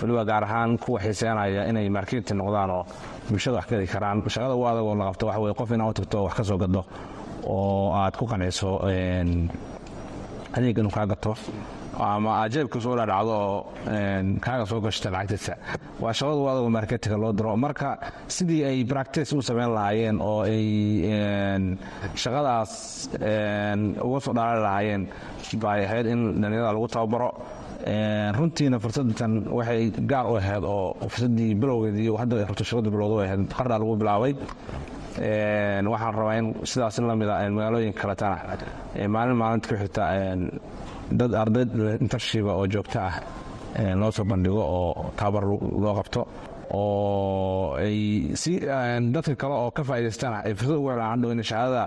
weliba 0.00 0.24
gaar 0.30 0.44
ahaan 0.44 0.78
kuwa 0.82 0.98
xiiseynaya 1.04 1.62
inay 1.70 1.88
marketing 1.96 2.36
noqdaan 2.40 2.70
oo 2.76 2.82
bulshada 3.30 3.56
wax 3.58 3.66
ka 3.68 3.74
heli 3.76 3.86
karaan 3.94 4.18
shaqada 4.34 4.54
ugu 4.54 4.66
adag 4.70 4.86
la 5.00 5.04
qabto 5.10 5.24
waxa 5.30 5.54
qof 5.60 5.70
inaad 5.76 5.90
u 5.90 5.94
tagto 5.98 6.18
wax 6.26 6.34
ka 6.38 6.44
soo 6.48 6.58
gado 6.62 6.82
oo 7.54 7.92
aad 8.00 8.14
ku 8.20 8.24
qanciso 8.30 8.70
adeeg 10.56 10.78
inuu 10.78 10.90
kaa 10.96 11.06
gato 11.12 11.32
ama 11.98 12.30
aad 12.42 12.50
jeebka 12.54 12.78
soo 12.84 12.94
dhadhacdo 12.98 13.32
oo 13.32 13.60
kaaga 14.44 14.64
soo 14.70 14.80
gashta 14.84 15.08
lacagtiisa 15.14 15.54
waa 16.02 16.12
shaqada 16.18 16.40
adag 16.52 16.64
oo 16.66 16.70
marketinga 16.76 17.16
loo 17.22 17.32
diro. 17.38 17.52
Marka 17.64 17.88
sidii 18.36 18.62
ay 18.70 18.78
practice 18.92 19.30
u 19.36 19.42
samayn 19.48 19.70
lahaayeen 19.76 20.16
oo 20.20 20.40
ay 20.42 20.66
shaqadaas 22.22 22.72
uga 24.06 24.18
soo 24.24 24.32
dhalaali 24.36 24.62
lahaayeen 24.66 25.02
bay 25.62 25.84
ahayd 25.86 26.06
in 26.12 26.20
dhallinyarada 26.40 26.72
lagu 26.76 26.88
tababaro. 26.94 27.30
Runtiina 28.38 28.78
fursadatan 28.82 29.32
waxay 29.58 29.90
gaar 30.10 30.26
u 30.32 30.34
ahayd 30.40 30.64
oo 30.64 30.96
fursadii 31.12 31.54
bilowgeedii 31.60 32.10
hadda 32.22 32.34
ay 32.40 32.44
rabto 32.50 32.64
shaqada 32.70 32.88
bilowda 32.94 33.14
u 33.14 33.20
ahayd. 33.26 33.40
Qardaa 33.58 33.78
lagu 33.82 33.94
bilaabay. 34.02 34.32
Waxaan 35.92 36.14
rabaa 36.18 36.36
in 36.40 36.46
sidaas 36.70 36.98
lamida 36.98 37.34
magaalooyin 37.56 37.92
kaletana 38.00 38.38
maalin 39.14 39.36
maalinta 39.42 39.66
ku 39.70 39.74
xigta 39.82 40.04
dad 41.20 41.32
arday 41.42 41.64
intershiba 42.04 42.52
oo 42.58 42.66
joogto 42.74 42.98
ah 43.08 43.14
loo 44.00 44.10
soo 44.16 44.24
bandhigo 44.30 44.62
oo 44.78 45.10
tababar 45.18 45.44
loo 45.84 45.94
qabto 45.98 46.20
oo 46.82 47.76
ay 47.76 48.32
si 48.42 48.52
dadka 49.14 49.34
kale 49.40 49.54
oo 49.54 49.70
ka 49.76 49.82
faa'idaystaan 49.88 50.34
ay 50.46 50.54
fursad 50.58 50.76
ugu 50.80 50.88
helaan 50.92 51.10
hadhow 51.14 51.30
in 51.34 51.42
shahaadada 51.50 51.84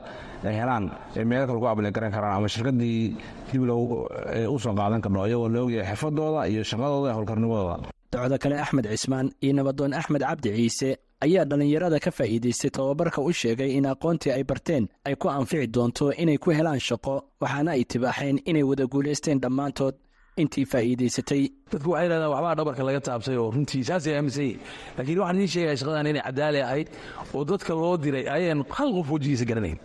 ay 0.49 0.55
helaan 0.61 0.83
ee 1.17 1.23
meelo 1.29 1.45
kale 1.49 1.59
ku 1.63 1.67
ablay 1.71 1.91
garan 1.95 2.11
karaan 2.15 2.37
ama 2.37 2.47
shirkadii 2.55 3.15
dib 3.51 3.63
loo 3.69 4.07
u 4.53 4.59
soo 4.63 4.73
qaadan 4.79 5.01
karno 5.03 5.25
iyagoo 5.29 5.49
la 5.53 5.59
ogyahay 5.65 5.87
xirfadooda 5.91 6.41
iyo 6.51 6.61
shaqadooda 6.71 7.07
iyo 7.09 7.15
howlkarnimadooda 7.17 7.75
docda 8.13 8.37
kale 8.43 8.55
axmed 8.63 8.85
cismaan 8.93 9.27
iyo 9.43 9.53
nabadoon 9.57 9.93
axmed 9.99 10.21
cabdi 10.21 10.49
ciise 10.57 10.89
ayaa 11.25 11.45
dhallinyarada 11.49 11.97
ka 12.05 12.11
faa'iidaystay 12.17 12.69
tababarka 12.77 13.19
u 13.21 13.31
sheegay 13.41 13.71
in 13.77 13.85
aqoontii 13.93 14.31
ay 14.37 14.43
barteen 14.49 14.83
ay 15.07 15.15
ku 15.21 15.27
anfici 15.29 15.67
doonto 15.75 16.05
inay 16.21 16.37
ku 16.37 16.49
helaan 16.57 16.79
shaqo 16.87 17.15
waxaana 17.41 17.71
ay 17.77 17.83
tibaaxeen 17.91 18.37
inay 18.49 18.63
wada 18.69 18.85
guulaysteen 18.93 19.39
dhammaantood 19.43 19.95
intii 20.41 20.65
faa'iidaysatay. 20.71 21.43
Dadku 21.71 21.89
waxay 21.93 22.05
yidhahdaan 22.07 22.31
waxbaa 22.35 22.55
dhabarka 22.59 22.83
laga 22.87 22.99
taabtay 23.07 23.37
oo 23.39 23.51
runtii 23.55 23.83
saasay 23.89 24.13
aaminsan 24.17 24.43
yihiin 24.43 24.59
laakiin 24.97 25.19
waxaan 25.21 25.35
idiin 25.39 25.51
sheegaya 25.53 25.77
shaqadan 25.81 26.07
inay 26.11 26.23
cadaali 26.27 26.59
ahayd 26.67 26.87
oo 27.35 27.43
dadka 27.51 27.71
loo 27.81 27.95
diray 28.03 28.25
ayaan 28.35 28.59
hal 28.77 28.89
qof 28.97 29.07
wejigiisa 29.15 29.45
garanayn. 29.49 29.77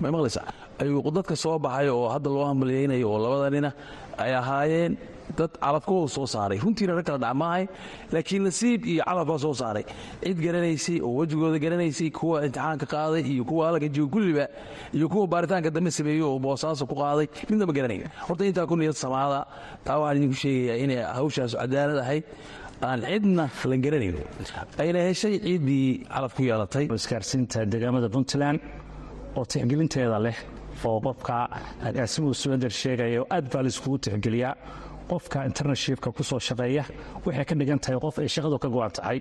Ma 0.00 0.08
maqlaysaa? 0.14 0.46
Ayuu 0.82 1.10
dadka 1.18 1.34
soo 1.36 1.58
baxay 1.58 1.88
oo 1.90 2.06
hadda 2.14 2.30
loo 2.30 2.44
hambalyaynayo 2.50 3.06
oo 3.10 3.18
labada 3.24 3.50
nina 3.56 3.70
ay 4.22 4.32
ahaayeen 4.40 4.92
dad 5.38 5.52
calafkooda 5.64 6.08
soo 6.16 6.26
saaray. 6.34 6.58
Runtiina 6.64 6.94
rag 6.98 7.04
kala 7.08 7.18
dhacmaahay 7.24 7.64
laakiin 8.14 8.42
nasiib 8.48 8.84
iyo 8.92 9.02
calaf 9.08 9.26
baa 9.30 9.38
soo 9.44 9.54
saaray. 9.62 9.84
Cid 10.24 10.38
garanaysay 10.46 10.98
oo 11.06 11.12
wejigooda 11.20 11.58
garanaysay 11.64 12.10
kuwa 12.10 12.44
imtixaanka 12.46 12.86
qaaday 12.94 13.22
iyo 13.34 13.44
kuwa 13.44 13.78
jooga 13.96 14.10
kulliba 14.14 14.46
iyo 14.96 15.08
kuwa 15.08 15.26
baaritaanka 15.26 15.70
dambe 15.70 15.90
sameeyo 15.90 16.26
oo 16.32 16.38
boosaaso 16.38 16.86
ku 16.86 16.94
qaaday 16.94 17.26
midnaba 17.50 17.72
garanayn. 17.72 18.04
Horta 18.28 18.44
intaa 18.50 18.66
ku 18.66 18.76
niyad 18.76 18.94
samaada 19.04 19.46
taa 19.84 19.98
waxaan 20.02 20.16
idinku 20.18 20.36
sheegayaa 20.42 20.78
inay 20.84 21.00
hawshaas 21.16 21.52
cadaalad 21.60 21.98
ahayd. 22.04 22.24
Aan 22.82 23.00
cidna 23.06 23.44
la 23.70 23.76
garanayn. 23.84 24.16
Ayna 24.82 24.98
heshay 25.08 25.34
ciiddii 25.38 26.06
calaf 26.14 26.32
ku 26.36 26.42
yeelatay. 26.48 26.84
Isgaarsiinta 26.90 27.64
deegaamada 27.72 28.08
puntland 28.14 28.58
oo 29.36 29.44
tixgelinteeda 29.44 30.18
leh 30.26 30.36
oo 30.84 30.98
qofka 31.00 31.36
asimuu 32.04 32.34
subander 32.34 32.70
sheegayo 32.82 33.22
aad 33.30 33.46
baa 33.52 33.62
laiskugu 33.66 33.98
tixgeliyaa 34.04 34.54
qofka 35.10 35.38
internashipka 35.48 36.08
ku 36.16 36.22
soo 36.30 36.38
shaqeeya 36.48 36.84
waxay 37.26 37.44
ka 37.48 37.54
dhigan 37.60 37.78
tahay 37.84 37.98
qof 38.04 38.16
ay 38.22 38.28
shaqadu 38.34 38.56
ka 38.62 38.68
go'an 38.74 38.90
tahay. 38.98 39.18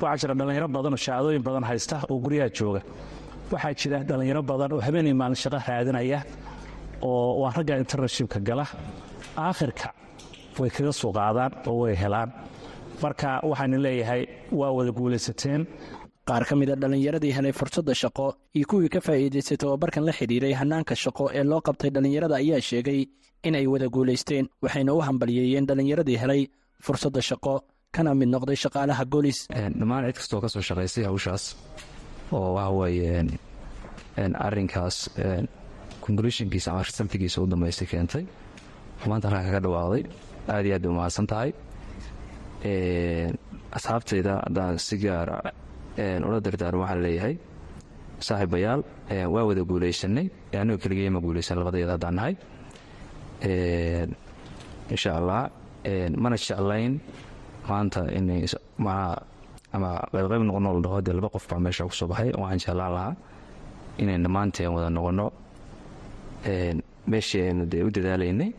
Waxaa 0.00 0.16
jira 0.20 0.34
dhallinyaro 0.38 0.68
badan 0.76 0.92
oo 0.96 1.00
shahaadooyin 1.06 1.42
badan 1.48 1.64
haysta 1.70 1.96
oo 2.10 2.16
guryaha 2.24 2.48
jooga. 2.58 2.80
Waxaa 3.52 3.72
jira 3.80 3.98
dhallinyaro 4.08 4.42
badan 4.50 4.70
oo 4.74 4.80
habeenay 4.86 5.14
maalin 5.20 5.38
shaqo 5.42 5.58
raadinaya 5.68 6.20
oo 7.02 7.40
waa 7.42 7.52
ragga 7.56 7.74
internashipka 7.82 8.38
gala. 8.48 8.64
Aakhirka 9.46 9.88
way 10.60 10.70
kaga 10.76 10.92
soo 11.00 11.12
qaadaan 11.18 11.52
oo 11.68 11.76
way 11.84 11.94
helaan. 12.02 12.30
Marka 13.02 13.28
waxaan 13.50 13.74
leeyahay 13.84 14.22
waa 14.58 14.70
wada 14.76 14.92
guulaysateen 14.98 15.66
qaar 16.28 16.44
ka 16.48 16.54
mid 16.56 16.70
a 16.70 16.76
dhallinyaradii 16.82 17.32
helay 17.36 17.52
fursadda 17.52 17.92
shaqo 18.02 18.26
iyo 18.56 18.64
kuwii 18.70 18.88
ka 18.94 19.00
faa'iidaystay 19.06 19.56
tababarkan 19.62 20.04
la 20.08 20.12
xidhiiray 20.18 20.54
hannaanka 20.60 20.94
shaqo 21.04 21.24
ee 21.38 21.44
loo 21.50 21.60
qabtay 21.68 21.90
dhallinyarada 21.94 22.36
ayaa 22.42 22.60
sheegay 22.68 23.00
in 23.48 23.54
ay 23.60 23.66
wada 23.72 23.88
guulaysteen 23.96 24.46
waxayna 24.64 24.92
u 24.96 25.00
hambalyeeyeen 25.08 25.66
dhallinyaradii 25.68 26.18
helay 26.22 26.42
fursadda 26.86 27.20
shaqo. 27.30 27.54
Kana 27.94 28.10
mid 28.20 28.28
noqday 28.34 28.56
shaqaalaha 28.64 29.04
goolis 29.14 29.38
dhammaan 29.80 30.04
cid 30.08 30.16
kastoo 30.18 30.40
ka 30.44 30.48
soo 30.54 30.62
shaqaystay 30.68 31.04
hawshaas 31.08 31.44
oo 32.36 32.54
waxa 32.56 32.70
weeye 32.78 33.22
arrinkaas 34.46 34.96
ama 36.70 36.82
risaltigiisa 36.88 37.38
u 37.42 37.46
dambaystay 37.52 37.86
keentay. 37.92 38.24
Maanta 39.10 39.28
halkaa 39.30 39.46
kaga 39.48 39.60
dhawaaqday 39.66 40.02
aad 40.54 40.64
iyo 40.66 40.74
aad 40.76 40.82
bay 40.84 40.90
umahadsan 40.94 41.26
tahay. 41.32 41.50
Asxaabtayda 43.76 44.32
haddaan 44.46 44.78
si 44.78 44.96
gaara 45.02 45.36
ula 46.28 46.38
dardaarmo 46.46 46.82
waxaa 46.84 47.02
leeyahay 47.04 47.34
saaxiibayaal 48.26 48.80
waa 49.34 49.44
wada 49.48 49.62
guulaysanay 49.70 50.26
anigoo 50.60 50.80
keligey 50.84 51.10
ma 51.14 51.20
guulaysan 51.26 51.58
labadayada 51.60 51.92
haddaan 51.96 52.14
nahay 52.18 52.34
insha 54.94 55.10
allah 55.18 55.40
mana 56.22 56.36
jeclayn 56.44 56.92
maanta 57.68 58.00
inay 58.18 58.40
qaybqayb 60.12 60.42
noqono 60.48 60.68
la 60.76 60.80
dhaho 60.84 60.98
dee 61.06 61.14
laba 61.18 61.28
qof 61.34 61.44
baa 61.50 61.60
meesha 61.64 61.82
ku 61.88 61.94
soo 61.98 62.08
baxay 62.10 62.30
waxaan 62.42 62.58
jeclaan 62.64 62.92
lahaa 62.96 63.14
inayn 64.02 64.20
dhammaanteen 64.24 64.70
wada 64.74 64.88
noqono. 64.96 65.26
Meeshii 67.10 67.52
dee 67.72 67.82
u 67.86 67.90
dadaalaynay 67.96 68.50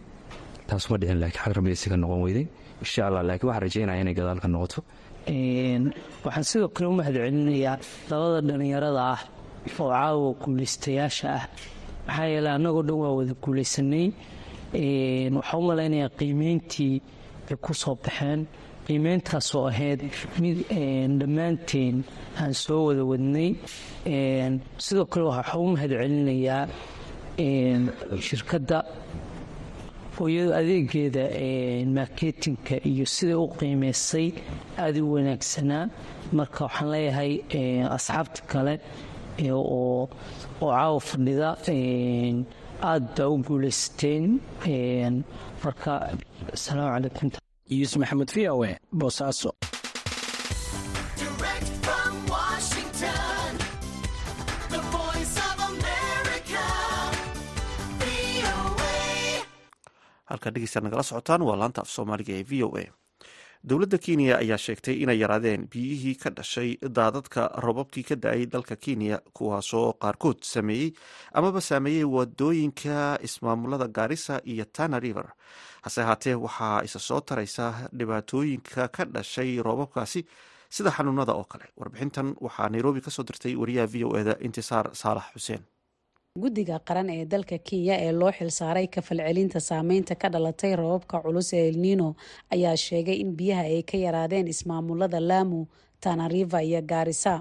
taas 0.68 0.84
ma 0.90 0.96
dhicin 1.02 1.18
laakiin 1.24 1.42
xag 1.44 1.54
rabiyasi 1.58 1.88
ka 1.92 1.98
noqon 2.04 2.20
weyday. 2.26 2.46
Insha 2.84 3.02
allah 3.08 3.22
laakiin 3.30 3.48
waxaan 3.50 3.64
rajaynaya 3.66 4.02
inay 4.04 4.14
gadaal 4.20 4.40
ka 4.44 4.48
noqoto 4.54 4.80
waxaan 6.26 6.46
sidoo 6.50 6.70
kale 6.76 6.88
u 6.92 6.96
mahad 7.00 7.16
celinayaa 7.16 7.78
labada 8.10 8.40
dhallinyarada 8.48 9.02
ah 9.14 9.22
oo 9.80 9.90
caawa 9.94 10.30
guulaystayaasha 10.44 11.28
ah. 11.40 11.44
Maxaa 12.08 12.28
yeele 12.34 12.50
annagoo 12.58 12.84
dhan 12.88 12.98
waa 13.04 13.14
wada 13.18 13.34
guulaysanay 13.44 14.06
waxaa 14.74 15.58
u 15.58 15.62
malaynayaa 15.70 16.10
qiimeyntii 16.20 17.02
ay 17.50 17.56
ku 17.62 17.74
soo 17.74 17.96
baxeen. 17.96 18.46
Qiimeyntaasoo 18.88 19.68
ahayd 19.70 20.02
mid 20.42 20.58
dhammaanteen 21.20 22.04
aan 22.42 22.54
soo 22.54 22.86
wada 22.88 23.04
wadnay. 23.12 23.56
Sidoo 24.78 25.06
kale 25.06 25.26
waxaa 25.30 25.58
u 25.60 25.68
mahad 25.74 25.90
celinayaa 26.02 26.68
shirkadda 28.28 28.84
hooyada 30.18 30.58
adeegeeda 30.62 31.24
marketinka 31.98 32.76
iyo 32.90 33.06
siday 33.06 33.36
u 33.36 33.48
qiimeysay 33.60 34.28
aada 34.78 35.00
u 35.04 35.14
wanaagsanaa. 35.16 35.90
Marka 36.38 36.64
waxaan 36.66 36.92
leeyahay 36.92 37.32
asxaabta 37.98 38.42
kale 38.52 38.80
oo 39.52 40.10
caawa 40.60 41.00
fadhida 41.00 41.50
aad 42.82 43.04
baa 43.18 43.28
u 43.34 43.38
guulaysateen 43.48 45.14
marka 45.64 45.92
asalaamu 46.56 46.92
calaykum. 46.96 47.28
Yuusuf 47.78 47.98
maxamed 48.02 48.30
v 48.36 48.38
o 48.54 48.56
e 48.70 48.72
boosaaso 49.00 49.50
halkaa 60.32 60.52
dhegeystaad 60.56 60.84
nagala 60.88 61.04
socotaan 61.10 61.46
waa 61.48 61.58
laanta 61.62 61.82
af 61.82 61.90
soomaaliga 61.96 62.34
ee 62.40 62.46
v 62.50 62.64
o 62.66 62.70
a 62.82 62.84
dowladda 63.70 63.98
kenya 64.06 64.38
ayaa 64.44 64.58
sheegtay 64.66 64.96
inay 65.04 65.18
yaraadeen 65.24 65.64
biyihii 65.74 66.16
ka 66.24 66.30
dhashay 66.38 66.70
daadadka 66.98 67.44
robabkii 67.66 68.04
ka 68.10 68.16
da'ay 68.26 68.46
dalka 68.54 68.76
kenya 68.86 69.18
kuwaasoo 69.38 69.94
qaarkood 70.04 70.44
sameeyey 70.54 70.92
amaba 71.34 71.62
saameeyey 71.70 72.06
waddooyinka 72.16 72.98
ismaamulada 73.28 73.88
gaarisa 73.88 74.42
iyo 74.46 74.66
tana 74.66 75.00
river. 75.00 75.28
Hase 75.82 76.02
ahaatee 76.02 76.36
waxaa 76.46 76.82
isa 76.88 77.00
soo 77.00 77.22
taraysa 77.22 77.90
dhibaatooyinka 77.98 78.88
ka 78.96 79.06
dhashay 79.06 79.58
roobabkaasi 79.66 80.26
sida 80.70 80.92
xanuunada 80.92 81.34
oo 81.34 81.44
kale. 81.44 81.66
Warbixintan 81.78 82.36
waxaa 82.46 82.70
nairobi 82.70 83.02
ka 83.02 83.10
soo 83.12 83.24
dirtay 83.24 83.56
wariyaha 83.56 83.88
v 83.94 84.04
o 84.06 84.18
eda 84.22 84.38
intisaar 84.46 84.94
saalax 84.94 85.34
xuseen 85.34 85.62
guddiga 86.44 86.80
qaran 86.88 87.10
ee 87.10 87.26
dalka 87.32 87.58
kenya 87.68 87.96
ee 88.06 88.12
loo 88.12 88.32
xilsaaray 88.38 88.88
kafalcelinta 88.96 89.60
saameynta 89.60 90.16
ka 90.22 90.28
dhalatay 90.34 90.76
robabka 90.76 91.18
culus 91.24 91.50
ee 91.54 91.64
elnino 91.70 92.08
ayaa 92.54 92.76
sheegay 92.86 93.18
in 93.24 93.32
biyaha 93.40 93.64
ay 93.72 93.82
ka 93.90 93.98
yaraadeen 94.06 94.48
ismaamulada 94.54 95.20
laamu 95.30 95.60
tanariva 96.04 96.60
iyo 96.64 96.82
gaarisa 96.92 97.34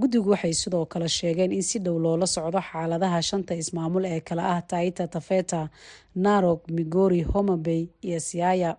guddigu 0.00 0.30
waxay 0.30 0.52
sidoo 0.62 0.86
kale 0.92 1.08
sheegeen 1.08 1.52
in 1.52 1.62
si 1.62 1.78
dhow 1.84 1.98
loola 2.04 2.26
socdo 2.26 2.60
xaaladaha 2.70 3.20
shanta 3.28 3.54
ismaamul 3.62 4.04
ee 4.14 4.20
kale 4.20 4.42
ah 4.42 4.62
taita 4.72 5.04
tafeta 5.14 5.68
narog 6.14 6.60
migori 6.76 7.20
homabay 7.22 7.82
iyo 8.08 8.20
siaya. 8.20 8.70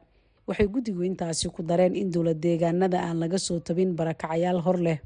Waxay 0.48 0.68
guddigu 0.74 1.04
intaasi 1.04 1.50
ku 1.54 1.62
dareen 1.64 1.96
in 1.96 2.10
dowlad 2.14 2.40
deegaanada 2.46 2.98
aan 3.08 3.20
laga 3.22 3.38
soo 3.38 3.60
tabin 3.60 3.94
barakacayaal 4.00 4.60
hor 4.66 4.78
leh 4.88 4.98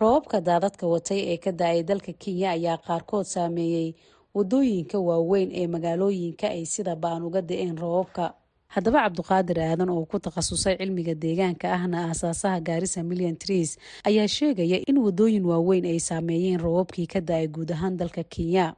roobabka 0.00 0.40
daadadka 0.40 0.86
watay 0.88 1.20
ee 1.32 1.36
ka 1.36 1.52
da'ay 1.52 1.82
dalka 1.84 2.12
kenya 2.16 2.50
ayaa 2.56 2.78
qaarkood 2.86 3.26
saameeyey 3.28 3.92
waddooyinka 4.34 4.96
waaweyn 4.98 5.50
ee 5.52 5.66
magaalooyinka 5.68 6.48
ay 6.48 6.64
sida 6.64 6.96
ba'an 6.96 7.22
uga 7.28 7.42
da'een 7.44 7.76
roobabka. 7.76 8.32
Haddaba 8.72 9.04
cabduqaadir 9.04 9.58
aadan 9.60 9.90
oo 9.92 10.04
ku 10.08 10.16
takhasusay 10.16 10.80
cilmiga 10.80 11.12
deegaanka 11.14 11.68
ahna 11.76 12.08
aasaasaha 12.08 12.60
gaarisa 12.64 13.04
million 13.04 13.36
trees 13.36 13.76
ayaa 14.08 14.24
sheegaya 14.28 14.80
in 14.88 14.96
wadooyin 14.96 15.44
waaweyn 15.44 15.84
ay 15.84 16.00
saameeyeen 16.00 16.56
roobabkii 16.60 17.06
ka 17.06 17.20
da'ay 17.20 17.46
guud 17.52 17.70
ahaan 17.76 17.96
dalka 18.00 18.24
kenya. 18.24 18.72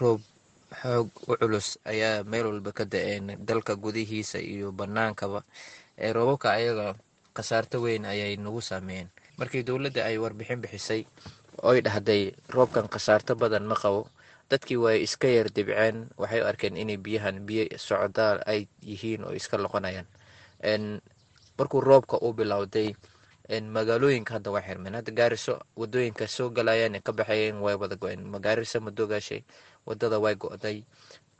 Roob 0.00 0.18
xoog 0.82 1.08
u 1.30 1.36
culus 1.38 1.78
ayaa 1.86 2.26
meel 2.26 2.46
walba 2.50 2.72
ka 2.74 2.82
da'een 2.84 3.38
dalka 3.38 3.78
gudihiisa 3.78 4.42
iyo 4.42 4.74
banaankaba. 4.74 5.46
Ee 5.94 6.10
roobabka 6.12 6.50
ayaga 6.58 6.98
khasaarto 7.38 7.78
weyn 7.86 8.02
ayay 8.04 8.34
nagu 8.36 8.58
saameeyeen 8.58 9.06
markii 9.40 9.62
dowladda 9.68 10.04
ay 10.08 10.16
warbixin 10.22 10.60
bixisay 10.62 11.02
oy 11.68 11.78
dhahday 11.86 12.22
roobkan 12.54 12.86
khasaarto 12.92 13.32
badan 13.42 13.64
ma 13.70 13.76
qabo 13.82 14.00
dadkii 14.50 14.76
way 14.84 14.96
iska 15.06 15.28
yar 15.36 15.48
dibceen 15.56 15.96
waxay 16.20 16.40
u 16.42 16.46
arkeen 16.50 16.76
inay 16.82 16.98
biyahan 17.04 17.36
biyo 17.46 17.64
socdaal 17.88 18.38
ay 18.52 18.60
yihiin 18.88 19.24
oo 19.26 19.32
iska 19.40 19.56
loqonayaan. 19.64 20.06
Markuu 21.58 21.80
roobka 21.80 22.16
uu 22.24 22.32
bilowday 22.38 22.88
magaalooyinka 23.76 24.32
hadda 24.38 24.50
waa 24.54 24.62
xirmeen. 24.66 24.94
Hadda 24.98 25.12
gaariso 25.12 25.54
waddooyinka 25.76 26.26
soo 26.28 26.48
galayaan 26.50 26.94
ee 26.98 27.00
ka 27.06 27.12
baxayeen 27.12 27.58
way 27.64 27.74
wada 27.74 27.96
go-een. 27.96 28.22
Magaarisa 28.34 28.80
madoogaashay 28.80 29.42
waddada 29.86 30.18
way 30.24 30.34
go-day. 30.34 30.84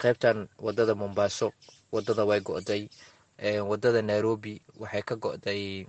Qaybtan 0.00 0.48
waddada 0.58 0.94
mombaaso 0.94 1.52
waddada 1.92 2.24
way 2.26 2.40
go-day. 2.40 2.88
Wadada 3.70 4.02
nairobi 4.02 4.60
waxay 4.78 5.02
ka 5.02 5.14
go-day 5.16 5.86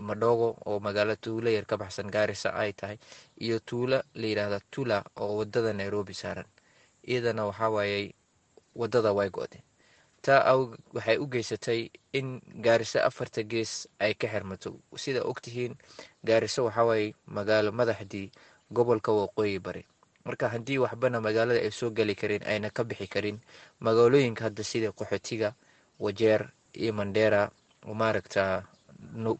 madhogo 0.00 0.56
oo 0.66 0.80
magaalo 0.80 1.16
tuulo 1.16 1.50
yar 1.50 1.64
ka 1.66 1.76
baxsan 1.76 2.10
gaarisa 2.10 2.54
ay 2.54 2.72
tahay 2.72 2.98
iyo 3.40 3.58
tuulo 3.60 4.02
la 4.14 4.26
yidhaahda 4.26 4.60
tula 4.70 5.04
oo 5.16 5.36
waddada 5.38 5.72
nairobi 5.72 6.14
saaran. 6.14 6.46
Iyadana 7.06 7.46
waxaa 7.46 7.70
waayey 7.70 8.14
waddada 8.74 9.12
way 9.12 9.30
go-day 9.30 9.62
taa 10.22 10.56
waxay 10.94 11.18
u 11.22 11.26
geysatay 11.30 11.90
in 12.12 12.40
gaariso 12.64 12.98
afarta 13.00 13.42
gees 13.42 13.86
ay 13.98 14.14
ka 14.14 14.26
xirmato. 14.26 14.74
Sida 14.96 15.22
ogtihiin 15.22 15.74
gaariso 16.24 16.64
waxawaaye 16.66 17.14
magaalo 17.26 17.70
madaxdii 17.72 18.30
gobolka 18.70 19.12
waqooyi 19.12 19.58
bari. 19.62 19.86
Marka 20.26 20.48
haddii 20.50 20.78
waxbana 20.82 21.20
magaalada 21.22 21.60
ay 21.62 21.70
soo 21.70 21.90
geli 21.94 22.14
karin 22.18 22.42
ayna 22.42 22.70
ka 22.74 22.82
bixi 22.84 23.06
karin 23.06 23.38
magaalooyinka 23.80 24.44
hadda 24.50 24.64
sida 24.64 24.90
qaxootiga 24.92 25.54
wajeer 26.02 26.50
iyo 26.74 26.92
mandheera 26.92 27.50
maaragta 27.86 28.66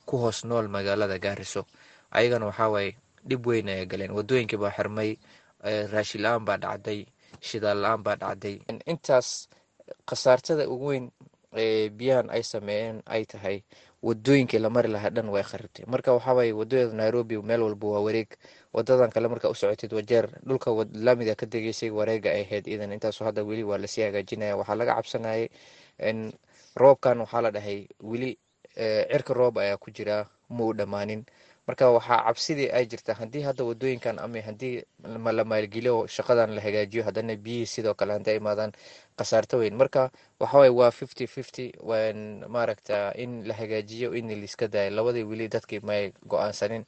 ku 0.07 0.17
hoos 0.23 0.45
nool 0.45 0.69
magaalada 0.69 1.19
gaariso 1.19 1.67
ayagana 2.11 2.47
waxawaaye 2.51 2.97
dhib 3.29 3.47
weyn 3.47 3.69
ay 3.69 3.87
galeen. 3.87 4.13
Wadooyinkii 4.13 4.57
baa 4.59 4.71
xirmay 4.77 5.17
raashin 5.93 6.23
la'aan 6.23 6.45
baa 6.45 6.57
dhacday 6.59 7.07
shidaal 7.41 7.79
la'aan 7.83 8.03
baa 8.03 8.17
dhacday. 8.17 8.61
Intaas 8.87 9.49
khasaartada 10.09 10.69
ugu 10.69 10.87
weyn 10.87 11.07
ee 11.57 11.89
biyahan 11.89 12.29
ay 12.31 12.43
sameeyeen 12.43 13.03
ay 13.07 13.25
tahay 13.25 13.63
wadooyinkii 14.03 14.59
la 14.61 14.69
mari 14.71 14.89
lahaa 14.93 15.11
dhan 15.11 15.29
way 15.33 15.43
kharibtay 15.43 15.85
marka 15.89 16.13
waxawaaye 16.13 16.53
waddada 16.53 16.93
nairobi 16.93 17.37
meel 17.43 17.63
walba 17.67 17.87
waa 17.97 18.01
wareeg. 18.07 18.29
Wadadan 18.77 19.11
kale 19.11 19.29
marka 19.29 19.49
u 19.51 19.55
wajeer 19.97 20.29
dhulka 20.47 20.71
laamiga 20.93 21.35
ka 21.35 21.47
degeysay 21.47 21.91
wareega 21.91 22.31
ay 22.31 22.43
ahayd. 22.45 22.67
Idan 22.69 22.93
intaaso 22.93 23.25
hadda 23.25 23.43
weli 23.45 23.65
waa 23.65 23.79
la 23.79 23.87
sii 23.89 24.03
hagaajinaya. 24.07 24.57
Waxaa 24.57 24.75
laga 24.77 24.95
cabsanayay 25.01 25.49
roobkan 26.77 27.19
waxaa 27.25 27.41
la 27.43 27.51
dhahay 27.51 27.89
weli 28.05 28.37
cirka 28.77 29.35
roob 29.35 29.59
ayaa 29.59 29.77
ku 29.77 29.91
jira 29.91 30.27
ma 30.51 30.73
dhammaanin. 30.73 31.25
Marka 31.67 31.91
waxaa 31.91 32.23
cabsidii 32.31 32.71
ay 32.71 32.87
jirta 32.87 33.15
haddii 33.19 33.43
hadda 33.43 33.65
wadooyinkan 33.67 34.19
ama 34.23 34.39
haddii 34.39 34.85
la 35.03 35.45
maalgeliyo 35.45 36.07
shaqadan 36.07 36.55
la 36.55 36.61
hagaajiyo 36.63 37.03
haddana 37.05 37.35
biyihii 37.37 37.67
sidoo 37.67 37.95
kale 37.95 38.13
hadday 38.13 38.37
imaadaan 38.39 38.71
khasaarto 39.19 39.59
weyn. 39.59 39.75
Marka 39.75 40.11
waxawaaye 40.41 40.71
waa 40.71 40.91
fifty 40.91 41.27
fifty 41.27 41.73
maaragta 42.49 43.13
in 43.19 43.43
la 43.49 43.55
hagaajiyo 43.55 44.15
in 44.15 44.29
laiska 44.29 44.69
daayo. 44.69 44.91
Labadii 44.91 45.23
weli 45.27 45.49
dadkii 45.49 45.81
may 45.83 46.13
go'aansanin. 46.29 46.85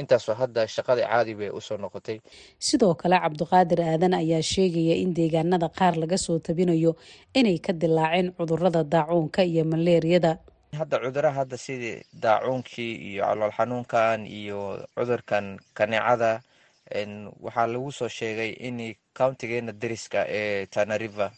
Intaasoo 0.00 0.34
hadda 0.34 0.64
shaqada 0.68 1.04
caadi 1.04 1.34
bay 1.34 1.50
u 1.52 1.60
soo 1.60 1.76
noqotay. 1.76 2.20
Sidoo 2.58 2.94
kale 2.94 3.20
cabduqaadir 3.20 3.80
aadan 3.82 4.14
ayaa 4.14 4.42
sheegaya 4.42 4.96
in 4.96 5.12
deegaanada 5.14 5.68
qaar 5.68 5.96
laga 6.00 6.16
soo 6.16 6.38
tabinayo 6.38 6.96
inay 7.34 7.58
ka 7.58 7.72
dilaaceen 7.72 8.32
cudurrada 8.32 8.84
daacuunka 8.84 9.44
iyo 9.44 9.64
maleeriyada 9.64 10.38
hadda 10.76 10.98
cuduraha 11.00 11.34
hadda 11.44 11.56
sidii 11.58 12.02
daacuunkii 12.12 12.94
iyo 13.12 13.22
calool 13.24 13.52
xanuunkan 13.52 14.26
iyo 14.26 14.84
cudurkan 14.96 15.58
kaneecada 15.74 16.42
waxaa 17.40 17.66
lagu 17.66 17.92
soo 17.92 18.08
sheegay 18.08 18.50
in 18.60 18.94
countigeena 19.18 19.72
dariska 19.72 20.24
ee 20.28 20.66
tanariva 20.66 21.32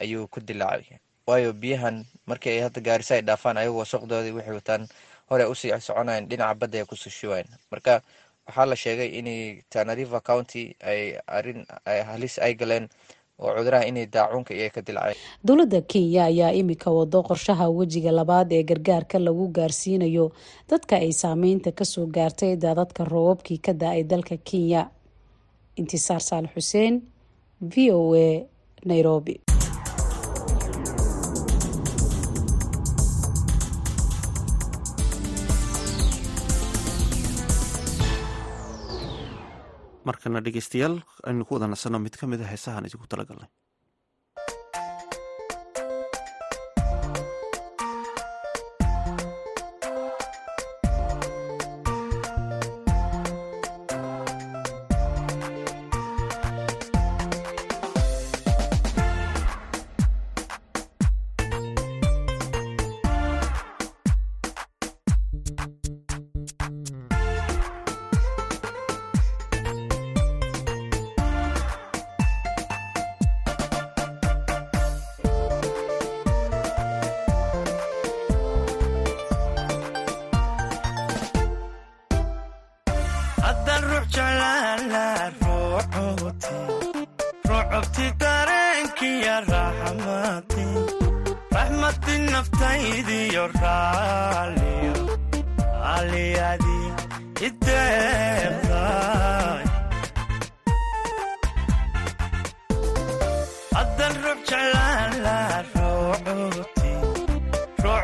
ayuu 0.00 0.26
ku 0.28 0.40
dilaacay. 0.40 0.98
Waayo 1.26 1.52
biyahan 1.52 2.04
markii 2.26 2.50
ay 2.50 2.60
hadda 2.66 2.80
gaarisa 2.80 3.14
ay 3.14 3.22
dhaafaan 3.22 3.56
ayagoo 3.56 3.84
soqdoodii 3.84 4.34
waxay 4.34 4.54
wataan 4.54 4.82
hore 5.30 5.44
u 5.46 5.54
sii 5.54 5.72
soconayan 5.80 6.26
dhinaca 6.28 6.54
badda 6.54 6.78
ay 6.78 6.84
ku 6.86 6.96
soo 6.96 7.10
shubayan 7.10 7.46
marka 7.70 8.02
waxaa 8.46 8.66
la 8.66 8.76
sheegay 8.76 9.08
in 9.18 9.62
tanariva 9.70 10.20
county 10.20 10.74
ay 10.82 11.18
arrin 11.26 11.66
halis 11.86 12.38
ay 12.38 12.54
galeen 12.54 12.88
oo 13.40 13.54
cuduraha 13.56 13.84
inay 13.90 14.06
daacuunka 14.06 14.54
iyo 14.54 14.70
ka 14.74 14.80
dilaceen 14.86 15.16
dowladda 15.44 15.80
kenya 15.92 16.24
ayaa 16.30 16.52
imika 16.60 16.90
wado 16.90 17.22
qorshaha 17.28 17.68
wejiga 17.78 18.12
labaad 18.12 18.52
ee 18.52 18.62
gargaarka 18.70 19.18
lagu 19.18 19.48
gaarsiinayo 19.56 20.26
dadka 20.70 20.96
ay 20.96 21.12
saameynta 21.12 21.72
ka 21.72 21.84
soo 21.84 22.06
gaartay 22.06 22.56
daadadka 22.56 23.04
roobabkii 23.04 23.58
ka 23.66 23.72
da'ay 23.72 24.02
dalka 24.04 24.36
kenya. 24.36 24.82
Intisaar 25.80 26.20
saal 26.20 26.46
xuseen 26.54 27.00
v 27.60 27.90
o 27.92 28.14
a 28.14 28.44
nairobi 28.84 29.40
markana 40.08 40.40
dhegeystayaal 40.46 40.94
aynu 41.28 41.42
ku 41.48 41.52
wada 41.56 41.66
nasanno 41.74 41.98
mid 42.06 42.14
ka 42.20 42.24
mid 42.32 42.40
a 42.44 42.46
heesahaan 42.52 42.86
idinku 42.88 43.06
talagalnay 43.12 43.48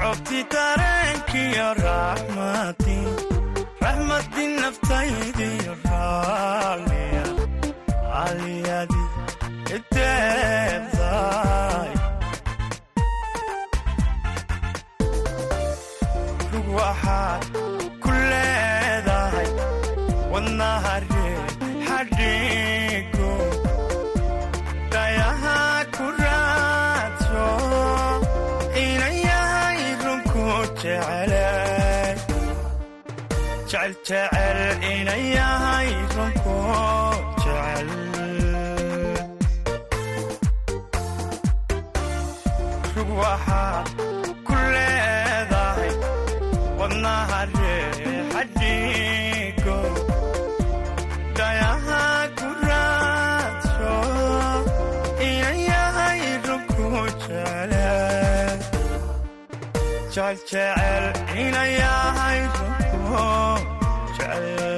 ruucubti 0.09 0.41
dareenkiyo 0.53 1.69
raxmadi 1.85 2.97
raxmadi 3.83 4.45
naftaydiyo 4.61 5.73
raaliya 5.89 7.25
aliyadii 8.23 9.09
ideeqday 9.77 11.48
jecel 35.09 35.17
inan 35.17 35.21
yahay 35.37 35.89
runku 36.17 36.57
jecel 37.43 37.89
rug 42.97 43.11
waxaad 43.21 43.87
ku 44.47 44.55
leedahay 44.75 45.93
wadnaha 46.79 47.41
reer 47.55 48.23
xadhigo 48.33 49.79
dhayaha 51.39 52.03
ku 52.39 52.49
raadso 52.69 53.95
inan 55.29 55.59
yahay 55.71 56.21
runku 56.47 56.87
jecele 57.23 57.91
jecel 60.15 60.37
jecel 60.51 61.05
inan 61.45 61.69
yahay 61.83 62.39
runku 62.57 63.27
jecel 64.17 64.78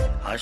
ii 0.35 0.39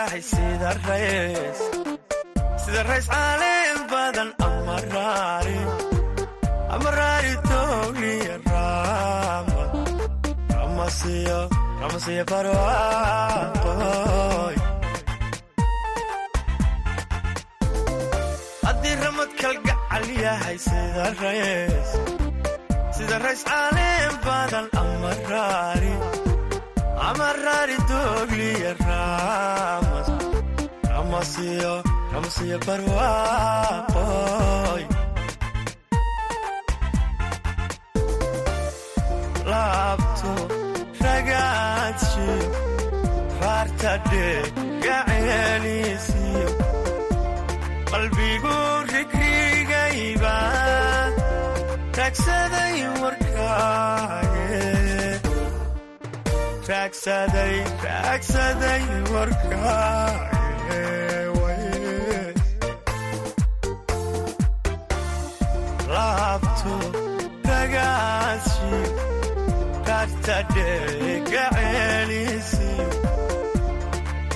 yahay 0.00 0.22
sida 0.32 0.70
rays 0.88 1.60
sida 2.64 2.82
rays 2.88 3.06
caaleen 3.12 3.78
badan 3.92 4.30
ama 4.46 4.76
raari 4.94 5.58
ama 6.74 6.88
raari 6.98 7.32
toogliya 7.48 8.36
raama 8.50 9.64
ramasiyo 10.56 11.40
ramasiyo 11.82 12.24
barwaaqoy 12.32 13.76
haddii 18.66 18.96
ramad 19.04 19.30
kalgacal 19.42 20.06
yahay 20.24 20.56
sida 20.68 21.06
rays 21.22 21.88
sida 22.96 23.16
rays 23.26 23.42
caaleen 23.50 24.14
badan 24.26 24.66
ama 24.82 25.10
raari 25.30 25.79
ramasiyo 30.92 31.74
barwaaqoy 32.66 34.02
laabto 39.50 40.32
ragaadshiyo 41.04 42.36
raartadhe 43.42 44.26
gaceelisiyo 44.84 46.46
qalbigu 47.90 48.56
rigrigayba 48.92 50.36
tagsaday 51.96 52.76
warkaaye 53.02 54.29
raagsaday 56.70 57.56
warkaaye 59.12 60.80
laabto 65.94 66.74
ragaasshi 67.48 68.80
raartadhe 69.88 70.68
gaceelisi 71.32 72.70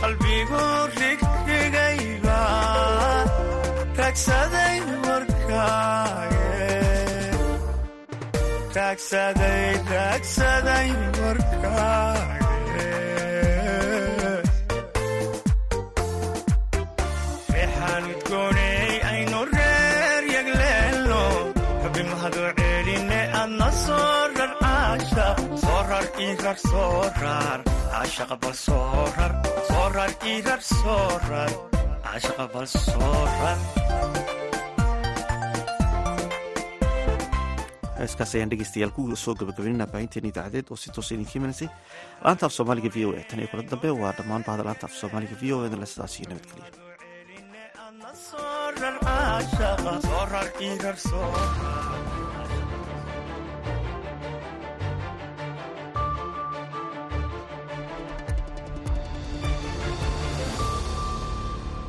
qalbigu 0.01 0.63
rigrigayba 0.99 2.41
raagsaday 4.01 4.77
warkaaye 5.07 6.04
raagsaday 8.77 9.73
raagsaday 9.91 10.89
warkaaye 11.19 12.91
reexaan 17.55 18.05
heeskaas 38.05 38.35
ayaan 38.37 38.51
dhegeystayaal 38.53 38.93
ku 38.97 39.03
soo 39.25 39.35
gabagabaynana 39.41 39.87
baahinteena 39.95 40.29
idaacadeed 40.33 40.67
oo 40.73 40.79
si 40.83 40.89
toosa 40.95 41.15
idinka 41.17 41.35
imanaysay 41.41 41.69
laanta 42.25 42.47
af 42.47 42.53
soomaaliga 42.57 42.91
v 42.97 42.99
o 43.09 43.11
e 43.21 43.23
tan 43.29 43.41
iyo 43.41 43.49
kula 43.53 43.63
dambe 43.73 43.89
waa 44.03 44.13
dhammaan 44.19 44.45
bahda 44.49 44.63
laanta 44.69 44.85
af 44.89 44.95
soomaaliga 45.01 45.37
v 45.43 45.45
o 45.55 45.59
e 45.67 45.69
la 45.83 45.87
sidaas 45.93 46.15
iyo 46.21 46.29
nabadgeliya 46.31 46.73